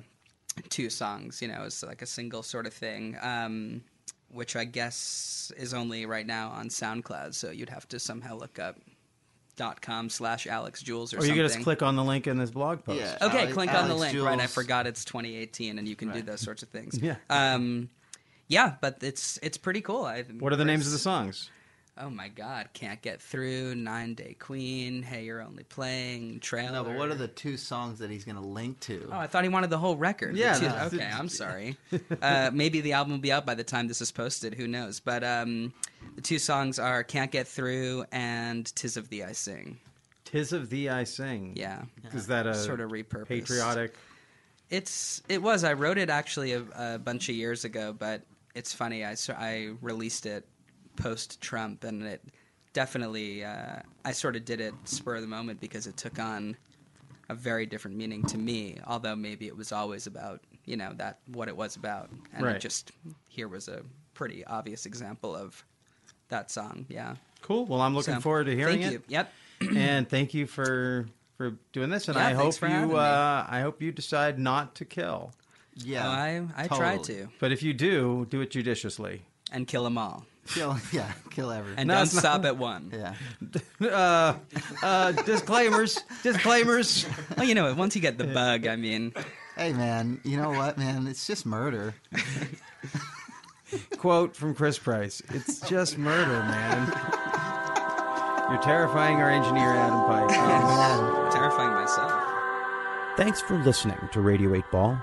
two 0.68 0.90
songs. 0.90 1.40
You 1.42 1.48
know, 1.48 1.62
it's 1.64 1.82
like 1.82 2.02
a 2.02 2.06
single 2.06 2.42
sort 2.42 2.66
of 2.66 2.74
thing, 2.74 3.16
um, 3.20 3.82
which 4.30 4.56
I 4.56 4.64
guess 4.64 5.52
is 5.56 5.74
only 5.74 6.06
right 6.06 6.26
now 6.26 6.50
on 6.50 6.68
SoundCloud. 6.68 7.34
So 7.34 7.50
you'd 7.50 7.70
have 7.70 7.88
to 7.88 7.98
somehow 7.98 8.36
look 8.36 8.58
up 8.58 8.76
dot 9.56 9.82
com 9.82 10.08
slash 10.08 10.46
Alex 10.46 10.82
Jules 10.82 11.12
or, 11.12 11.16
something. 11.16 11.30
Or 11.30 11.34
you 11.34 11.42
something. 11.42 11.50
can 11.50 11.58
just 11.58 11.64
click 11.64 11.82
on 11.82 11.96
the 11.96 12.04
link 12.04 12.26
in 12.26 12.38
this 12.38 12.50
blog 12.50 12.84
post. 12.84 13.00
Yeah. 13.00 13.18
Okay, 13.20 13.40
Alex- 13.40 13.52
click 13.54 13.68
on 13.74 13.88
the 13.88 13.94
Alex 13.94 14.14
link. 14.14 14.26
Right, 14.26 14.40
I 14.40 14.46
forgot 14.46 14.86
it's 14.86 15.04
2018, 15.04 15.78
and 15.78 15.86
you 15.86 15.96
can 15.96 16.10
do 16.10 16.22
those 16.22 16.40
sorts 16.40 16.62
of 16.62 16.68
things. 16.70 16.98
Yeah. 17.02 17.16
Um, 17.30 17.90
yeah, 18.48 18.74
but 18.80 18.98
it's 19.02 19.38
it's 19.42 19.56
pretty 19.56 19.80
cool. 19.80 20.04
I, 20.04 20.22
What 20.22 20.52
are 20.52 20.56
the 20.56 20.64
names 20.64 20.86
of 20.86 20.92
the 20.92 20.98
songs? 20.98 21.48
Oh 22.02 22.10
my 22.10 22.26
God! 22.26 22.68
Can't 22.72 23.00
get 23.00 23.22
through. 23.22 23.76
Nine 23.76 24.14
Day 24.14 24.34
Queen. 24.38 25.02
Hey, 25.04 25.24
you're 25.24 25.40
only 25.40 25.62
playing. 25.62 26.40
Trailer. 26.40 26.72
No, 26.72 26.84
but 26.84 26.96
what 26.96 27.10
are 27.10 27.14
the 27.14 27.28
two 27.28 27.56
songs 27.56 28.00
that 28.00 28.10
he's 28.10 28.24
going 28.24 28.34
to 28.36 28.42
link 28.42 28.80
to? 28.80 29.08
Oh, 29.12 29.16
I 29.16 29.28
thought 29.28 29.44
he 29.44 29.48
wanted 29.48 29.70
the 29.70 29.78
whole 29.78 29.96
record. 29.96 30.36
Yeah, 30.36 30.54
two- 30.54 30.68
no. 30.68 30.76
okay, 30.92 31.08
I'm 31.12 31.28
sorry. 31.28 31.76
uh, 32.22 32.50
maybe 32.52 32.80
the 32.80 32.94
album 32.94 33.12
will 33.12 33.20
be 33.20 33.30
out 33.30 33.46
by 33.46 33.54
the 33.54 33.62
time 33.62 33.86
this 33.86 34.00
is 34.00 34.10
posted. 34.10 34.54
Who 34.54 34.66
knows? 34.66 34.98
But 34.98 35.22
um, 35.22 35.72
the 36.16 36.22
two 36.22 36.40
songs 36.40 36.80
are 36.80 37.04
"Can't 37.04 37.30
Get 37.30 37.46
Through" 37.46 38.04
and 38.10 38.66
"Tis 38.74 38.96
of 38.96 39.08
Thee 39.08 39.22
I 39.22 39.30
Sing." 39.32 39.78
Tis 40.24 40.52
of 40.52 40.70
thee 40.70 40.88
I 40.88 41.04
sing. 41.04 41.52
Yeah, 41.56 41.82
Is 42.14 42.26
that 42.28 42.46
a 42.46 42.54
Sort 42.54 42.80
of 42.80 42.90
repurposed. 42.90 43.28
patriotic? 43.28 43.94
It's 44.70 45.22
it 45.28 45.40
was. 45.40 45.62
I 45.62 45.74
wrote 45.74 45.98
it 45.98 46.10
actually 46.10 46.52
a, 46.54 46.64
a 46.74 46.98
bunch 46.98 47.28
of 47.28 47.36
years 47.36 47.64
ago, 47.64 47.94
but 47.96 48.22
it's 48.54 48.72
funny. 48.72 49.04
I 49.04 49.14
so- 49.14 49.34
I 49.38 49.72
released 49.82 50.26
it 50.26 50.46
post 50.96 51.40
Trump, 51.40 51.84
and 51.84 52.02
it 52.02 52.22
definitely 52.72 53.44
uh, 53.44 53.76
I 54.04 54.12
sort 54.12 54.36
of 54.36 54.44
did 54.44 54.60
it 54.60 54.74
spur 54.84 55.16
of 55.16 55.22
the 55.22 55.28
moment 55.28 55.60
because 55.60 55.86
it 55.86 55.96
took 55.96 56.18
on 56.18 56.56
a 57.28 57.34
very 57.34 57.66
different 57.66 57.96
meaning 57.96 58.22
to 58.24 58.38
me. 58.38 58.78
Although 58.86 59.16
maybe 59.16 59.46
it 59.46 59.56
was 59.56 59.72
always 59.72 60.06
about 60.06 60.40
you 60.64 60.76
know 60.76 60.92
that 60.96 61.18
what 61.26 61.48
it 61.48 61.56
was 61.56 61.76
about, 61.76 62.10
and 62.32 62.44
Right. 62.44 62.56
it 62.56 62.60
just 62.60 62.92
here 63.28 63.48
was 63.48 63.68
a 63.68 63.82
pretty 64.14 64.44
obvious 64.44 64.86
example 64.86 65.34
of 65.34 65.64
that 66.28 66.50
song. 66.50 66.86
Yeah, 66.88 67.16
Cool. 67.42 67.66
Well, 67.66 67.80
I'm 67.80 67.94
looking 67.94 68.14
So, 68.14 68.20
forward 68.20 68.44
to 68.46 68.54
hearing 68.54 68.80
thank 68.82 68.86
it. 68.86 68.92
You. 68.92 69.02
Yep. 69.08 69.32
and 69.76 70.08
thank 70.08 70.34
you 70.34 70.46
for 70.46 71.06
for 71.36 71.56
doing 71.72 71.90
this. 71.90 72.08
And 72.08 72.16
Yeah, 72.16 72.26
I 72.28 72.32
hope 72.32 72.42
thanks 72.42 72.56
for 72.58 72.68
having 72.68 72.90
you 72.90 72.96
uh, 72.96 73.46
I 73.48 73.60
hope 73.60 73.82
you 73.82 73.90
decide 73.92 74.38
not 74.38 74.74
to 74.76 74.84
kill. 74.84 75.32
yeah, 75.74 76.06
Oh, 76.06 76.10
I 76.10 76.46
I 76.56 76.68
try 76.68 76.98
to 76.98 77.28
But 77.38 77.52
if 77.52 77.62
you 77.62 77.72
do, 77.74 78.26
do 78.30 78.40
it 78.40 78.50
judiciously. 78.50 79.22
And 79.52 79.66
kill 79.66 79.84
them 79.84 79.98
all, 79.98 80.24
kill. 80.46 80.76
Yeah, 80.92 81.10
kill 81.30 81.50
everyone. 81.50 81.78
and 81.78 81.88
No, 81.88 81.94
don't 81.94 82.02
it's 82.04 82.14
not- 82.14 82.20
stop 82.20 82.44
at 82.50 82.56
one. 82.58 82.90
yeah, 82.92 83.14
Uh, 83.88 84.34
uh, 84.82 85.12
disclaimers. 85.12 85.98
disclaimers. 86.22 87.06
Well, 87.36 87.46
you 87.46 87.54
know, 87.54 87.72
once 87.74 87.94
you 87.94 88.02
get 88.02 88.18
the 88.18 88.24
bug, 88.24 88.66
I 88.66 88.76
mean. 88.76 89.12
hey 89.56 89.72
man, 89.72 90.20
you 90.24 90.36
know 90.36 90.50
what, 90.50 90.78
man? 90.78 91.06
It's 91.06 91.26
just 91.26 91.44
murder. 91.46 91.94
Quote 93.98 94.36
from 94.36 94.54
Chris 94.54 94.78
Price. 94.78 95.22
It's 95.30 95.60
just 95.60 95.96
murder, 95.96 96.40
man. 96.42 96.88
You're 98.50 98.60
terrifying 98.60 99.16
our 99.16 99.30
engineer, 99.30 99.70
Adam 99.70 100.04
Pike. 100.06 100.28
Man. 100.28 101.32
terrifying 101.32 101.72
myself. 101.72 102.12
Thanks 103.16 103.40
for 103.40 103.56
listening 103.62 103.96
to 104.12 104.20
Radio 104.20 104.54
8 104.54 104.64
Ball. 104.70 105.02